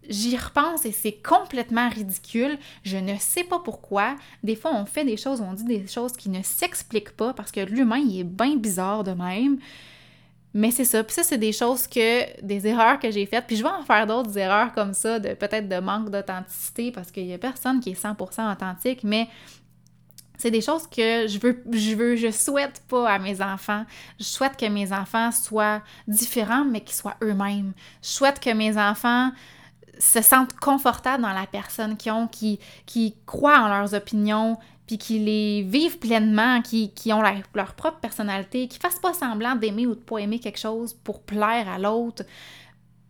j'y 0.09 0.37
repense 0.37 0.85
et 0.85 0.93
c'est 0.93 1.13
complètement 1.23 1.89
ridicule. 1.89 2.59
Je 2.83 2.97
ne 2.97 3.17
sais 3.19 3.45
pas 3.45 3.59
pourquoi. 3.59 4.17
Des 4.43 4.57
fois, 4.57 4.73
on 4.75 4.87
fait 4.87 5.05
des 5.05 5.17
choses, 5.17 5.41
on 5.41 5.53
dit 5.53 5.65
des 5.65 5.87
choses 5.87 6.13
qui 6.13 6.29
ne 6.29 6.43
s'expliquent 6.43 7.17
pas 7.17 7.33
parce 7.33 7.53
que 7.53 7.61
l'humain, 7.61 7.99
il 7.99 8.21
est 8.21 8.25
bien 8.25 8.57
bizarre 8.57 9.05
de 9.05 9.13
même. 9.13 9.59
Mais 10.55 10.71
c'est 10.71 10.87
ça. 10.87 11.05
Puis 11.05 11.15
ça, 11.15 11.23
c'est 11.23 11.37
des 11.37 11.53
choses 11.53 11.87
que, 11.87 12.41
des 12.43 12.67
erreurs 12.67 12.99
que 12.99 13.11
j'ai 13.11 13.27
faites. 13.27 13.47
Puis 13.47 13.57
je 13.57 13.63
vais 13.63 13.69
en 13.69 13.83
faire 13.83 14.07
d'autres 14.07 14.39
erreurs 14.39 14.73
comme 14.73 14.95
ça, 14.95 15.19
de 15.19 15.35
peut-être 15.35 15.69
de 15.69 15.81
manque 15.81 16.11
d'authenticité 16.11 16.91
parce 16.91 17.11
qu'il 17.11 17.27
y 17.27 17.35
a 17.35 17.39
personne 17.39 17.79
qui 17.79 17.91
est 17.91 18.03
100% 18.03 18.53
authentique. 18.53 19.05
Mais 19.05 19.29
c'est 20.39 20.51
des 20.51 20.61
choses 20.61 20.87
que 20.87 21.27
je 21.27 21.39
veux, 21.39 21.63
je 21.71 21.95
veux, 21.95 22.17
je 22.17 22.31
souhaite 22.31 22.83
pas 22.89 23.09
à 23.09 23.19
mes 23.19 23.43
enfants. 23.43 23.85
Je 24.19 24.25
souhaite 24.25 24.57
que 24.57 24.67
mes 24.67 24.93
enfants 24.93 25.31
soient 25.31 25.83
différents, 26.09 26.65
mais 26.65 26.81
qu'ils 26.81 26.97
soient 26.97 27.17
eux-mêmes. 27.23 27.73
Je 28.03 28.09
souhaite 28.09 28.41
que 28.41 28.51
mes 28.51 28.79
enfants 28.79 29.33
se 29.99 30.23
sentent 30.23 30.55
confortables 30.55 31.23
dans 31.23 31.33
la 31.33 31.47
personne 31.47 31.97
qu'ils 31.97 32.13
ont, 32.13 32.27
qui, 32.27 32.59
qui 32.87 33.17
croient 33.27 33.61
en 33.61 33.69
leurs 33.69 33.95
opinions, 33.95 34.59
puis 34.87 34.99
qui 34.99 35.19
les 35.19 35.63
vivent 35.63 35.99
pleinement, 35.99 36.63
qui, 36.63 36.93
ont 37.13 37.23
leur, 37.23 37.75
propre 37.75 37.99
personnalité, 37.99 38.69
qui 38.69 38.79
fassent 38.79 39.01
pas 39.01 39.13
semblant 39.13 39.57
d'aimer 39.57 39.87
ou 39.87 39.95
de 39.95 40.01
pas 40.01 40.19
aimer 40.19 40.39
quelque 40.39 40.61
chose 40.61 40.95
pour 40.95 41.23
plaire 41.23 41.69
à 41.69 41.79
l'autre. 41.79 42.25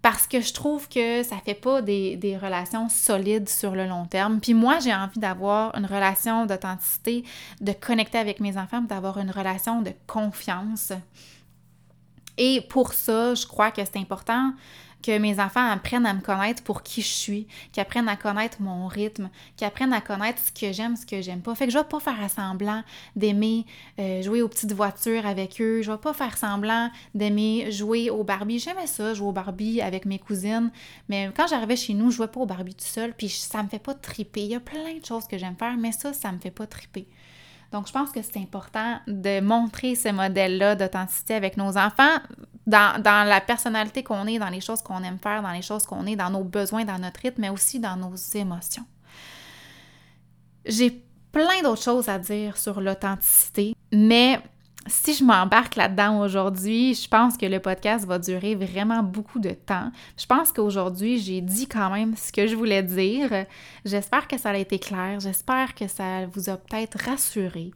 Parce 0.00 0.26
que 0.26 0.40
je 0.40 0.54
trouve 0.54 0.88
que 0.88 1.22
ça 1.22 1.36
fait 1.44 1.54
pas 1.54 1.82
des, 1.82 2.16
des 2.16 2.38
relations 2.38 2.88
solides 2.88 3.48
sur 3.48 3.74
le 3.74 3.86
long 3.86 4.06
terme. 4.06 4.40
Puis 4.40 4.54
moi, 4.54 4.78
j'ai 4.78 4.94
envie 4.94 5.18
d'avoir 5.18 5.76
une 5.76 5.84
relation 5.84 6.46
d'authenticité, 6.46 7.24
de 7.60 7.72
connecter 7.72 8.18
avec 8.18 8.40
mes 8.40 8.56
enfants, 8.56 8.80
d'avoir 8.80 9.18
une 9.18 9.30
relation 9.30 9.82
de 9.82 9.90
confiance. 10.06 10.92
Et 12.38 12.60
pour 12.68 12.92
ça, 12.92 13.34
je 13.34 13.46
crois 13.46 13.70
que 13.70 13.84
c'est 13.84 13.98
important 13.98 14.52
que 15.02 15.18
mes 15.18 15.38
enfants 15.40 15.70
apprennent 15.70 16.06
à 16.06 16.14
me 16.14 16.20
connaître 16.20 16.62
pour 16.62 16.82
qui 16.82 17.02
je 17.02 17.06
suis, 17.06 17.46
qu'ils 17.72 17.80
apprennent 17.80 18.08
à 18.08 18.16
connaître 18.16 18.60
mon 18.60 18.86
rythme, 18.86 19.30
qu'ils 19.56 19.66
apprennent 19.66 19.92
à 19.92 20.00
connaître 20.00 20.40
ce 20.42 20.52
que 20.52 20.72
j'aime, 20.72 20.96
ce 20.96 21.06
que 21.06 21.20
j'aime 21.22 21.42
pas. 21.42 21.54
Fait 21.54 21.66
que 21.66 21.72
je 21.72 21.78
vais 21.78 21.84
pas 21.84 22.00
faire 22.00 22.18
semblant 22.30 22.82
d'aimer 23.14 23.66
euh, 23.98 24.22
jouer 24.22 24.42
aux 24.42 24.48
petites 24.48 24.72
voitures 24.72 25.26
avec 25.26 25.60
eux, 25.60 25.82
je 25.82 25.90
vais 25.90 25.98
pas 25.98 26.12
faire 26.12 26.36
semblant 26.36 26.90
d'aimer 27.14 27.70
jouer 27.70 28.10
au 28.10 28.24
Barbie. 28.24 28.58
J'aimais 28.58 28.86
ça, 28.86 29.14
jouer 29.14 29.28
au 29.28 29.32
Barbie 29.32 29.80
avec 29.80 30.06
mes 30.06 30.18
cousines, 30.18 30.70
mais 31.08 31.30
quand 31.36 31.46
j'arrivais 31.46 31.76
chez 31.76 31.94
nous, 31.94 32.10
je 32.10 32.16
jouais 32.16 32.28
pas 32.28 32.40
au 32.40 32.46
Barbie 32.46 32.74
tout 32.74 32.84
seul, 32.84 33.12
puis 33.14 33.28
ça 33.28 33.62
me 33.62 33.68
fait 33.68 33.78
pas 33.78 33.94
triper. 33.94 34.42
Il 34.42 34.50
y 34.50 34.54
a 34.54 34.60
plein 34.60 34.98
de 34.98 35.04
choses 35.04 35.26
que 35.26 35.38
j'aime 35.38 35.56
faire, 35.56 35.76
mais 35.76 35.92
ça, 35.92 36.12
ça 36.12 36.32
me 36.32 36.38
fait 36.38 36.50
pas 36.50 36.66
triper. 36.66 37.06
Donc, 37.72 37.88
je 37.88 37.92
pense 37.92 38.10
que 38.10 38.22
c'est 38.22 38.38
important 38.38 39.00
de 39.06 39.40
montrer 39.40 39.94
ce 39.94 40.08
modèle-là 40.08 40.76
d'authenticité 40.76 41.34
avec 41.34 41.56
nos 41.56 41.76
enfants 41.76 42.18
dans, 42.66 43.02
la 43.28 43.40
personnalité 43.40 44.02
qu'on 44.02 44.26
est, 44.26 44.38
dans 44.38 44.48
les 44.48 44.60
choses 44.60 44.82
qu'on 44.82 45.02
aime 45.02 45.18
faire, 45.18 45.42
dans 45.42 45.52
les 45.52 45.62
choses 45.62 45.84
qu'on 45.84 46.06
est, 46.06 46.16
dans 46.16 46.30
nos 46.30 46.44
besoins, 46.44 46.84
dans 46.84 46.98
notre 46.98 47.20
rythme, 47.20 47.42
mais 47.42 47.50
aussi 47.50 47.78
dans 47.78 47.96
nos 47.96 48.14
émotions. 48.34 48.84
J'ai 50.64 51.02
plein 51.30 51.62
d'autres 51.62 51.82
choses 51.82 52.08
à 52.08 52.18
dire 52.18 52.56
sur 52.56 52.80
l'authenticité, 52.80 53.74
mais 53.92 54.40
si 54.88 55.14
je 55.14 55.24
m'embarque 55.24 55.76
là-dedans 55.76 56.20
aujourd'hui, 56.20 56.94
je 56.94 57.08
pense 57.08 57.36
que 57.36 57.46
le 57.46 57.60
podcast 57.60 58.06
va 58.06 58.18
durer 58.18 58.54
vraiment 58.54 59.02
beaucoup 59.02 59.38
de 59.38 59.50
temps. 59.50 59.90
Je 60.16 60.26
pense 60.26 60.52
qu'aujourd'hui, 60.52 61.18
j'ai 61.18 61.40
dit 61.40 61.66
quand 61.66 61.90
même 61.90 62.16
ce 62.16 62.32
que 62.32 62.46
je 62.46 62.54
voulais 62.54 62.82
dire. 62.82 63.46
J'espère 63.84 64.28
que 64.28 64.38
ça 64.38 64.50
a 64.50 64.56
été 64.56 64.78
clair. 64.78 65.20
J'espère 65.20 65.74
que 65.74 65.88
ça 65.88 66.26
vous 66.26 66.48
a 66.48 66.56
peut-être 66.56 66.98
rassuré. 67.04 67.72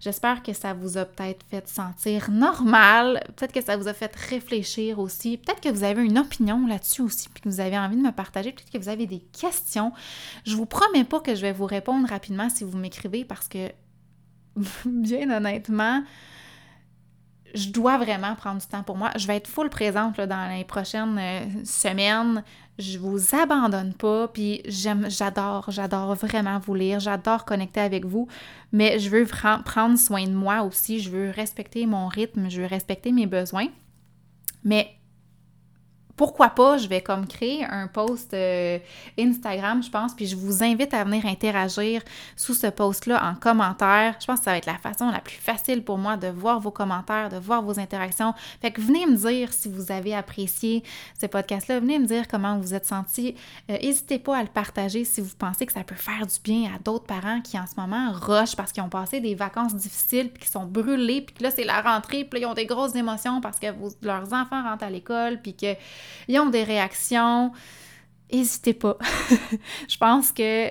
J'espère 0.00 0.42
que 0.42 0.54
ça 0.54 0.72
vous 0.72 0.96
a 0.96 1.04
peut-être 1.04 1.44
fait 1.50 1.68
sentir 1.68 2.30
normal. 2.30 3.22
Peut-être 3.36 3.52
que 3.52 3.62
ça 3.62 3.76
vous 3.76 3.86
a 3.86 3.92
fait 3.92 4.14
réfléchir 4.16 4.98
aussi. 4.98 5.36
Peut-être 5.36 5.60
que 5.60 5.68
vous 5.68 5.84
avez 5.84 6.02
une 6.02 6.18
opinion 6.18 6.66
là-dessus 6.66 7.02
aussi, 7.02 7.28
puis 7.28 7.42
que 7.42 7.48
vous 7.50 7.60
avez 7.60 7.78
envie 7.78 7.96
de 7.96 8.02
me 8.02 8.10
partager. 8.10 8.52
Peut-être 8.52 8.70
que 8.70 8.78
vous 8.78 8.88
avez 8.88 9.06
des 9.06 9.20
questions. 9.20 9.92
Je 10.46 10.56
vous 10.56 10.64
promets 10.64 11.04
pas 11.04 11.20
que 11.20 11.34
je 11.34 11.42
vais 11.42 11.52
vous 11.52 11.66
répondre 11.66 12.08
rapidement 12.08 12.48
si 12.48 12.64
vous 12.64 12.78
m'écrivez 12.78 13.26
parce 13.26 13.46
que, 13.46 13.70
bien 14.86 15.30
honnêtement, 15.30 16.02
je 17.54 17.70
dois 17.70 17.98
vraiment 17.98 18.34
prendre 18.34 18.60
du 18.60 18.66
temps 18.66 18.82
pour 18.82 18.96
moi. 18.96 19.10
Je 19.16 19.26
vais 19.26 19.36
être 19.36 19.48
full 19.48 19.68
présente 19.68 20.20
dans 20.20 20.56
les 20.56 20.64
prochaines 20.64 21.18
euh, 21.18 21.64
semaines. 21.64 22.42
Je 22.78 22.98
vous 22.98 23.34
abandonne 23.34 23.92
pas, 23.92 24.28
puis 24.28 24.62
j'adore, 24.64 25.66
j'adore 25.68 26.14
vraiment 26.14 26.58
vous 26.58 26.74
lire, 26.74 26.98
j'adore 26.98 27.44
connecter 27.44 27.80
avec 27.80 28.06
vous, 28.06 28.26
mais 28.72 28.98
je 28.98 29.10
veux 29.10 29.26
prendre 29.26 29.98
soin 29.98 30.24
de 30.24 30.32
moi 30.32 30.62
aussi, 30.62 30.98
je 31.00 31.10
veux 31.10 31.28
respecter 31.28 31.84
mon 31.84 32.08
rythme, 32.08 32.48
je 32.48 32.62
veux 32.62 32.66
respecter 32.66 33.12
mes 33.12 33.26
besoins. 33.26 33.66
Mais 34.64 34.94
pourquoi 36.20 36.50
pas, 36.50 36.76
je 36.76 36.86
vais 36.86 37.00
comme 37.00 37.26
créer 37.26 37.64
un 37.64 37.86
post 37.86 38.34
euh, 38.34 38.78
Instagram, 39.18 39.82
je 39.82 39.88
pense, 39.88 40.12
puis 40.12 40.26
je 40.26 40.36
vous 40.36 40.62
invite 40.62 40.92
à 40.92 41.02
venir 41.02 41.24
interagir 41.24 42.02
sous 42.36 42.52
ce 42.52 42.66
post-là 42.66 43.24
en 43.24 43.34
commentaire. 43.36 44.16
Je 44.20 44.26
pense 44.26 44.40
que 44.40 44.44
ça 44.44 44.50
va 44.50 44.58
être 44.58 44.66
la 44.66 44.76
façon 44.76 45.08
la 45.08 45.20
plus 45.20 45.36
facile 45.36 45.82
pour 45.82 45.96
moi 45.96 46.18
de 46.18 46.28
voir 46.28 46.60
vos 46.60 46.72
commentaires, 46.72 47.30
de 47.30 47.38
voir 47.38 47.62
vos 47.62 47.80
interactions. 47.80 48.34
Fait 48.60 48.70
que 48.70 48.82
venez 48.82 49.06
me 49.06 49.16
dire 49.16 49.50
si 49.54 49.70
vous 49.70 49.90
avez 49.90 50.14
apprécié 50.14 50.82
ce 51.18 51.24
podcast-là, 51.24 51.80
venez 51.80 51.98
me 51.98 52.04
dire 52.04 52.28
comment 52.28 52.58
vous 52.58 52.74
êtes 52.74 52.84
senti. 52.84 53.34
Euh, 53.70 53.78
n'hésitez 53.78 54.18
pas 54.18 54.36
à 54.36 54.42
le 54.42 54.50
partager 54.50 55.06
si 55.06 55.22
vous 55.22 55.34
pensez 55.38 55.64
que 55.64 55.72
ça 55.72 55.84
peut 55.84 55.94
faire 55.94 56.26
du 56.26 56.38
bien 56.44 56.70
à 56.74 56.78
d'autres 56.80 57.06
parents 57.06 57.40
qui 57.40 57.58
en 57.58 57.64
ce 57.66 57.80
moment 57.80 58.12
rushent 58.12 58.56
parce 58.56 58.72
qu'ils 58.72 58.82
ont 58.82 58.90
passé 58.90 59.20
des 59.20 59.34
vacances 59.34 59.74
difficiles, 59.74 60.28
puis 60.28 60.42
qui 60.42 60.50
sont 60.50 60.66
brûlés, 60.66 61.22
puis 61.22 61.34
que 61.36 61.44
là 61.44 61.50
c'est 61.50 61.64
la 61.64 61.80
rentrée, 61.80 62.26
puis 62.26 62.40
là 62.40 62.46
ils 62.46 62.50
ont 62.50 62.54
des 62.54 62.66
grosses 62.66 62.94
émotions 62.94 63.40
parce 63.40 63.58
que 63.58 63.68
leurs 64.02 64.34
enfants 64.34 64.62
rentrent 64.62 64.84
à 64.84 64.90
l'école, 64.90 65.40
puis 65.40 65.56
qu'ils 66.26 66.38
ont 66.40 66.50
des 66.50 66.64
réactions. 66.64 67.52
N'hésitez 68.32 68.74
pas. 68.74 68.96
je 69.88 69.96
pense 69.96 70.32
que 70.32 70.70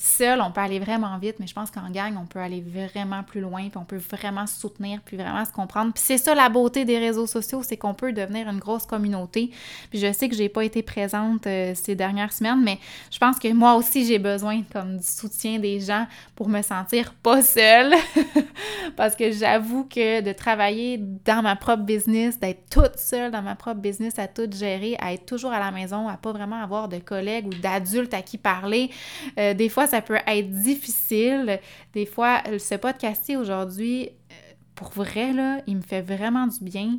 seul, 0.00 0.40
on 0.40 0.50
peut 0.50 0.60
aller 0.60 0.78
vraiment 0.78 1.18
vite, 1.18 1.36
mais 1.40 1.46
je 1.46 1.52
pense 1.52 1.70
qu'en 1.70 1.90
gang, 1.90 2.16
on 2.20 2.24
peut 2.24 2.38
aller 2.38 2.62
vraiment 2.62 3.22
plus 3.22 3.40
loin, 3.40 3.68
puis 3.68 3.76
on 3.76 3.84
peut 3.84 3.98
vraiment 3.98 4.46
se 4.46 4.58
soutenir, 4.58 5.00
puis 5.04 5.16
vraiment 5.16 5.44
se 5.44 5.52
comprendre. 5.52 5.92
Puis 5.92 6.02
c'est 6.06 6.18
ça 6.18 6.34
la 6.34 6.48
beauté 6.48 6.86
des 6.86 6.98
réseaux 6.98 7.26
sociaux, 7.26 7.62
c'est 7.62 7.76
qu'on 7.76 7.92
peut 7.92 8.12
devenir 8.12 8.48
une 8.48 8.58
grosse 8.58 8.86
communauté. 8.86 9.50
Puis 9.90 9.98
je 9.98 10.10
sais 10.12 10.28
que 10.28 10.34
j'ai 10.34 10.48
pas 10.48 10.64
été 10.64 10.82
présente 10.82 11.46
euh, 11.46 11.74
ces 11.74 11.94
dernières 11.94 12.32
semaines, 12.32 12.62
mais 12.62 12.78
je 13.10 13.18
pense 13.18 13.38
que 13.38 13.52
moi 13.52 13.74
aussi 13.74 14.06
j'ai 14.06 14.18
besoin 14.18 14.62
comme 14.72 14.96
du 14.96 15.06
soutien 15.06 15.58
des 15.58 15.80
gens 15.80 16.06
pour 16.34 16.48
me 16.48 16.62
sentir 16.62 17.12
pas 17.22 17.42
seule. 17.42 17.94
Parce 18.96 19.14
que 19.14 19.32
j'avoue 19.32 19.84
que 19.84 20.22
de 20.22 20.32
travailler 20.32 20.98
dans 20.98 21.42
ma 21.42 21.56
propre 21.56 21.82
business, 21.82 22.40
d'être 22.40 22.70
toute 22.70 22.96
seule 22.96 23.30
dans 23.30 23.42
ma 23.42 23.54
propre 23.54 23.80
business, 23.80 24.18
à 24.18 24.26
tout 24.28 24.48
gérer, 24.50 24.96
à 24.98 25.12
être 25.12 25.26
toujours 25.26 25.52
à 25.52 25.60
la 25.60 25.70
maison, 25.70 26.08
à 26.08 26.16
pas 26.16 26.32
vraiment 26.32 26.62
avoir 26.62 26.88
de 26.88 26.98
collègues 26.98 27.48
ou 27.48 27.54
d'adultes 27.54 28.14
à 28.14 28.22
qui 28.22 28.38
parler, 28.38 28.90
euh, 29.38 29.52
des 29.52 29.68
fois 29.68 29.86
ça 29.90 30.00
peut 30.00 30.18
être 30.26 30.50
difficile. 30.50 31.60
Des 31.92 32.06
fois, 32.06 32.42
ce 32.58 32.74
podcaster 32.76 33.36
aujourd'hui, 33.36 34.08
euh, 34.08 34.34
pour 34.74 34.90
vrai, 34.90 35.32
là, 35.32 35.60
il 35.66 35.76
me 35.76 35.82
fait 35.82 36.02
vraiment 36.02 36.46
du 36.46 36.64
bien. 36.64 36.98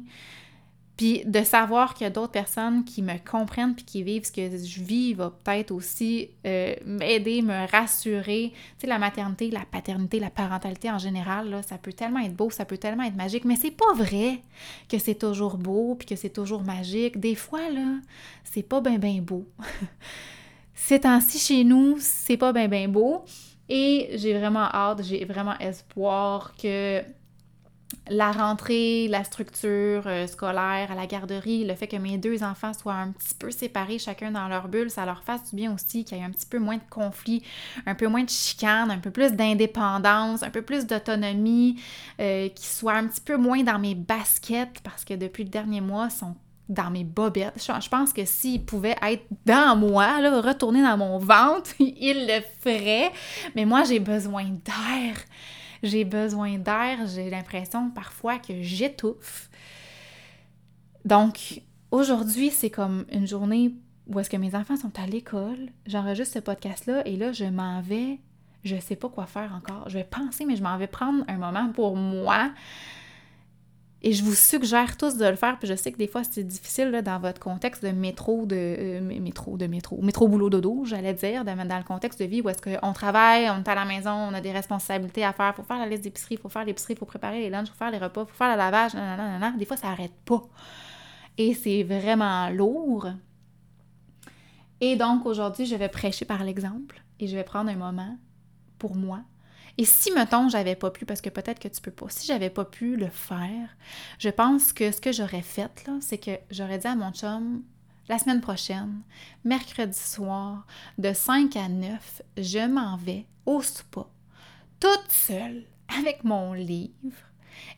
Puis 0.98 1.24
de 1.26 1.42
savoir 1.44 1.96
qu'il 1.96 2.04
y 2.04 2.08
a 2.08 2.12
d'autres 2.12 2.32
personnes 2.32 2.84
qui 2.84 3.02
me 3.02 3.18
comprennent 3.18 3.74
puis 3.74 3.86
qui 3.86 4.04
vivent 4.04 4.24
ce 4.24 4.32
que 4.32 4.56
je 4.56 4.84
vis 4.84 5.16
va 5.16 5.32
peut-être 5.32 5.72
aussi 5.72 6.30
euh, 6.46 6.76
m'aider, 6.86 7.42
me 7.42 7.68
rassurer. 7.72 8.52
Tu 8.54 8.82
sais, 8.82 8.88
la 8.88 9.00
maternité, 9.00 9.50
la 9.50 9.66
paternité, 9.66 10.20
la 10.20 10.30
parentalité 10.30 10.92
en 10.92 11.00
général, 11.00 11.50
là, 11.50 11.64
ça 11.64 11.80
peut 11.80 11.94
tellement 11.94 12.20
être 12.20 12.36
beau, 12.36 12.52
ça 12.52 12.66
peut 12.66 12.78
tellement 12.78 13.02
être 13.04 13.16
magique, 13.16 13.46
mais 13.46 13.56
c'est 13.56 13.72
pas 13.72 13.94
vrai 13.96 14.42
que 14.90 15.00
c'est 15.00 15.16
toujours 15.16 15.58
beau 15.58 15.96
puis 15.96 16.08
que 16.08 16.16
c'est 16.16 16.30
toujours 16.30 16.62
magique. 16.62 17.20
Des 17.20 17.34
fois, 17.34 17.68
là, 17.72 17.96
c'est 18.44 18.62
pas 18.62 18.80
bien, 18.80 19.00
bien 19.00 19.22
beau. 19.22 19.48
Ces 20.74 21.02
temps-ci 21.02 21.40
chez 21.40 21.64
nous, 21.64 21.98
c'est 22.00 22.38
pas 22.38 22.54
bien, 22.54 22.68
bien 22.68 22.88
beau. 22.88 23.24
Et 23.70 24.10
j'ai 24.16 24.38
vraiment 24.38 24.66
hâte, 24.66 25.04
j'ai 25.04 25.24
vraiment 25.26 25.58
espoir 25.60 26.54
que 26.62 27.02
la 28.10 28.32
rentrée, 28.32 29.08
la 29.08 29.24
structure 29.24 30.04
euh, 30.06 30.28
scolaire 30.28 30.92
à 30.92 30.96
la 30.96 31.06
garderie, 31.08 31.66
le 31.66 31.76
fait 31.76 31.88
que 31.88 31.96
mes 31.98 32.18
deux 32.18 32.44
enfants 32.44 32.74
soient 32.74 32.96
un 32.96 33.12
petit 33.12 33.34
peu 33.34 33.52
séparés 33.52 34.00
chacun 34.00 34.32
dans 34.32 34.48
leur 34.48 34.68
bulle, 34.68 34.90
ça 34.90 35.06
leur 35.06 35.24
fasse 35.24 35.50
du 35.50 35.56
bien 35.56 35.74
aussi, 35.74 36.04
qu'il 36.04 36.18
y 36.18 36.22
ait 36.22 36.24
un 36.24 36.32
petit 36.32 36.46
peu 36.46 36.60
moins 36.60 36.78
de 36.78 36.84
conflits, 36.90 37.44
un 37.86 37.96
peu 37.96 38.08
moins 38.08 38.24
de 38.24 38.30
chicanes, 38.30 38.92
un 38.92 38.98
peu 38.98 39.12
plus 39.12 39.34
d'indépendance, 39.34 40.44
un 40.44 40.50
peu 40.50 40.62
plus 40.62 40.86
d'autonomie, 40.86 41.80
euh, 42.20 42.50
qu'ils 42.50 42.66
soient 42.66 42.96
un 42.96 43.08
petit 43.08 43.22
peu 43.22 43.38
moins 43.38 43.64
dans 43.64 43.80
mes 43.80 43.96
baskets 43.96 44.82
parce 44.84 45.06
que 45.06 45.14
depuis 45.14 45.44
le 45.44 45.50
dernier 45.50 45.82
mois, 45.82 46.08
ils 46.12 46.18
sont 46.18 46.36
dans 46.72 46.90
mes 46.90 47.04
bobettes. 47.04 47.54
Je 47.58 47.90
pense 47.90 48.14
que 48.14 48.26
s'il 48.26 48.64
pouvait 48.66 48.96
être 49.02 49.26
dans 49.46 49.76
moi, 49.76 50.18
retourner 50.42 50.82
dans 50.82 50.98
mon 50.98 51.18
ventre, 51.20 51.72
il 51.80 52.28
le 52.28 52.42
ferait. 52.62 53.12
Mais 53.56 53.66
moi, 53.66 53.84
j'ai 53.84 54.00
besoin 54.00 54.46
d'air. 54.46 55.16
J'ai 55.84 56.06
besoin 56.06 56.58
d'air. 56.58 57.00
J'ai 57.14 57.30
l'impression 57.30 57.90
parfois 57.92 58.40
que 58.40 58.62
j'étouffe. 58.62 59.50
Donc, 61.04 61.62
aujourd'hui, 61.92 62.52
c'est 62.52 62.70
comme 62.70 63.06
une 63.12 63.28
journée 63.28 63.74
où 64.08 64.20
est-ce 64.20 64.30
que 64.30 64.38
mes 64.38 64.56
enfants 64.56 64.78
sont 64.78 64.94
à 65.00 65.06
l'école. 65.06 65.70
J'enregistre 65.86 66.36
ce 66.36 66.40
podcast-là 66.40 67.06
et 67.08 67.18
là, 67.18 67.32
je 67.32 67.46
m'en 67.46 67.82
vais. 67.82 68.20
Je 68.64 68.80
sais 68.80 68.96
pas 68.96 69.10
quoi 69.10 69.26
faire 69.26 69.54
encore. 69.56 69.90
Je 69.90 69.98
vais 69.98 70.04
penser, 70.04 70.46
mais 70.46 70.56
je 70.56 70.64
m'en 70.64 70.78
vais 70.78 70.88
prendre 70.88 71.24
un 71.28 71.38
moment 71.38 71.70
pour 71.74 71.96
moi 71.96 72.52
et 74.04 74.14
je 74.14 74.24
vous 74.24 74.34
suggère 74.34 74.98
tous 74.98 75.18
de 75.18 75.26
le 75.26 75.36
faire, 75.36 75.60
puis 75.60 75.68
je 75.68 75.76
sais 75.76 75.92
que 75.92 75.98
des 75.98 76.08
fois 76.08 76.24
c'est 76.24 76.44
difficile 76.44 76.90
là, 76.90 77.04
dans 77.04 77.20
votre 77.20 77.40
contexte 77.40 77.86
de 77.86 77.92
métro, 77.92 78.48
de 78.48 78.56
euh, 78.56 79.02
métro, 79.02 79.58
de 79.58 79.68
métro, 79.68 80.02
métro 80.02 80.28
boulot 80.28 80.50
dodo, 80.50 80.86
j'allais 80.86 81.14
dire, 81.14 81.46
dans 81.46 81.56
le 81.56 81.84
contexte 81.84 82.20
de 82.20 82.26
vie 82.26 82.42
où 82.42 82.50
est-ce 82.50 82.62
qu'on 82.62 82.94
travaille, 82.94 83.48
on 83.52 83.60
est 83.60 83.68
à 83.68 83.76
la 83.76 83.86
maison, 83.86 84.12
on 84.12 84.34
a 84.34 84.42
des 84.42 84.52
responsabilités 84.52 85.24
à 85.24 85.34
faire, 85.34 85.54
faut 85.56 85.62
faire 85.62 85.78
la 85.78 85.86
liste 85.86 86.04
d'épicerie, 86.04 86.38
faut 86.38 86.50
faire 86.50 86.66
l'épicerie, 86.66 86.96
faut 86.96 87.06
préparer 87.06 87.42
les 87.42 87.52
lunchs, 87.52 87.68
faut 87.68 87.78
faire 87.78 87.92
les 87.92 88.00
repas, 88.00 88.26
faut 88.26 88.36
faire 88.36 88.52
le 88.52 88.58
lavage, 88.58 88.96
nanana, 88.96 89.52
des 89.52 89.66
fois 89.66 89.78
ça 89.78 89.90
n'arrête 89.90 90.16
pas. 90.26 90.42
Et 91.38 91.54
c'est 91.54 91.84
vraiment 91.84 92.50
lourd. 92.50 93.08
Et 94.80 94.96
donc 94.96 95.28
aujourd'hui, 95.28 95.68
je 95.68 95.76
vais 95.76 95.90
prêcher 95.90 96.26
par 96.26 96.44
l'exemple 96.44 97.04
et 97.20 97.28
je 97.28 97.36
vais 97.36 97.44
prendre 97.44 97.70
un 97.70 97.76
moment 97.76 98.18
pour 98.80 98.96
moi 98.96 99.22
et 99.82 99.86
si, 99.86 100.12
mettons, 100.12 100.48
j'avais 100.48 100.76
pas 100.76 100.92
pu, 100.92 101.08
parce 101.08 101.22
que 101.22 101.32
peut-être 101.32 101.58
que 101.58 101.68
tu 101.68 101.82
peux 101.82 101.90
pas, 101.90 102.06
si 102.10 102.28
j'avais 102.28 102.52
pas 102.52 102.66
pu 102.66 102.98
le 102.98 103.10
faire, 103.10 103.68
je 104.20 104.30
pense 104.30 104.74
que 104.74 104.92
ce 104.92 105.02
que 105.02 105.12
j'aurais 105.12 105.42
fait, 105.42 105.88
là, 105.88 105.94
c'est 106.02 106.20
que 106.20 106.38
j'aurais 106.52 106.78
dit 106.78 106.86
à 106.86 106.96
mon 106.96 107.12
chum, 107.12 107.64
la 108.08 108.20
semaine 108.20 108.42
prochaine, 108.42 109.02
mercredi 109.44 109.98
soir, 109.98 110.68
de 111.00 111.12
5 111.14 111.56
à 111.56 111.68
9, 111.68 112.22
je 112.38 112.68
m'en 112.68 112.96
vais 112.96 113.26
au 113.48 113.64
spa, 113.64 114.06
toute 114.80 115.10
seule, 115.10 115.64
avec 115.98 116.24
mon 116.24 116.54
livre, 116.54 117.18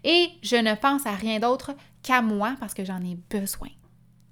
et 0.04 0.28
je 0.42 0.58
ne 0.58 0.76
pense 0.76 1.06
à 1.06 1.16
rien 1.16 1.40
d'autre 1.40 1.74
qu'à 2.02 2.22
moi 2.22 2.58
parce 2.60 2.74
que 2.74 2.84
j'en 2.84 3.02
ai 3.02 3.16
besoin. 3.30 3.70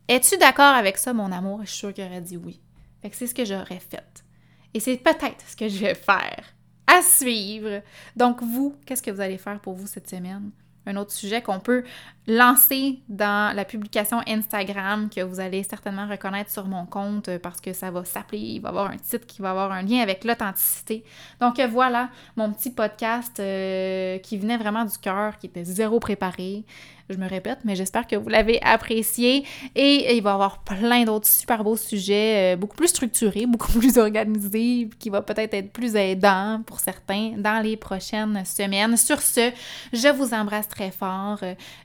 Es-tu 0.09 0.37
d'accord 0.37 0.75
avec 0.75 0.97
ça, 0.97 1.13
mon 1.13 1.31
amour? 1.31 1.61
Je 1.61 1.69
suis 1.69 1.77
sûre 1.77 1.93
qu'il 1.93 2.03
aurait 2.03 2.19
dit 2.19 2.35
oui. 2.35 2.59
Fait 3.01 3.09
que 3.09 3.15
c'est 3.15 3.27
ce 3.27 3.33
que 3.33 3.45
j'aurais 3.45 3.79
fait. 3.79 4.25
Et 4.73 4.81
c'est 4.81 4.97
peut-être 4.97 5.47
ce 5.47 5.55
que 5.55 5.69
je 5.69 5.77
vais 5.77 5.95
faire 5.95 6.43
à 6.87 7.01
suivre. 7.01 7.81
Donc, 8.15 8.41
vous, 8.41 8.75
qu'est-ce 8.85 9.01
que 9.01 9.11
vous 9.11 9.21
allez 9.21 9.37
faire 9.37 9.59
pour 9.59 9.73
vous 9.73 9.87
cette 9.87 10.09
semaine? 10.09 10.51
Un 10.87 10.95
autre 10.95 11.11
sujet 11.11 11.43
qu'on 11.43 11.59
peut 11.59 11.83
lancer 12.27 12.99
dans 13.07 13.55
la 13.55 13.65
publication 13.65 14.19
Instagram 14.27 15.09
que 15.15 15.21
vous 15.21 15.39
allez 15.39 15.61
certainement 15.61 16.07
reconnaître 16.07 16.49
sur 16.49 16.65
mon 16.65 16.87
compte 16.87 17.37
parce 17.37 17.61
que 17.61 17.71
ça 17.71 17.91
va 17.91 18.03
s'appeler, 18.03 18.39
il 18.39 18.61
va 18.61 18.69
y 18.69 18.71
avoir 18.71 18.89
un 18.89 18.97
titre 18.97 19.27
qui 19.27 19.43
va 19.43 19.51
avoir 19.51 19.71
un 19.71 19.83
lien 19.83 20.01
avec 20.01 20.23
l'authenticité. 20.23 21.03
Donc 21.39 21.59
voilà 21.59 22.09
mon 22.35 22.51
petit 22.51 22.71
podcast 22.71 23.39
euh, 23.39 24.17
qui 24.19 24.39
venait 24.39 24.57
vraiment 24.57 24.83
du 24.83 24.97
cœur, 24.97 25.37
qui 25.37 25.45
était 25.47 25.63
zéro 25.63 25.99
préparé. 25.99 26.63
Je 27.11 27.17
me 27.17 27.27
répète, 27.27 27.59
mais 27.63 27.75
j'espère 27.75 28.07
que 28.07 28.15
vous 28.15 28.29
l'avez 28.29 28.61
apprécié. 28.61 29.45
Et 29.75 30.15
il 30.15 30.23
va 30.23 30.31
y 30.31 30.33
avoir 30.33 30.63
plein 30.63 31.03
d'autres 31.03 31.27
super 31.27 31.63
beaux 31.63 31.77
sujets, 31.77 32.53
euh, 32.53 32.57
beaucoup 32.57 32.75
plus 32.75 32.87
structurés, 32.87 33.45
beaucoup 33.45 33.71
plus 33.79 33.97
organisés, 33.97 34.89
qui 34.99 35.09
va 35.09 35.21
peut-être 35.21 35.53
être 35.53 35.71
plus 35.71 35.95
aidant 35.95 36.61
pour 36.65 36.79
certains 36.79 37.33
dans 37.37 37.61
les 37.63 37.77
prochaines 37.77 38.43
semaines. 38.45 38.97
Sur 38.97 39.21
ce, 39.21 39.51
je 39.93 40.07
vous 40.07 40.33
embrasse 40.33 40.67
très 40.67 40.91
fort. 40.91 41.39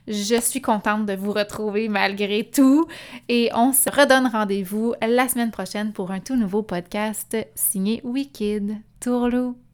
Je 0.07 0.39
suis 0.41 0.61
contente 0.61 1.05
de 1.05 1.13
vous 1.13 1.31
retrouver 1.31 1.89
malgré 1.89 2.43
tout. 2.43 2.87
Et 3.27 3.49
on 3.53 3.73
se 3.73 3.89
redonne 3.89 4.27
rendez-vous 4.27 4.93
la 5.01 5.27
semaine 5.27 5.51
prochaine 5.51 5.93
pour 5.93 6.11
un 6.11 6.19
tout 6.19 6.35
nouveau 6.35 6.63
podcast 6.63 7.35
signé 7.55 8.01
Wicked. 8.03 8.77
Tourlou! 8.99 9.66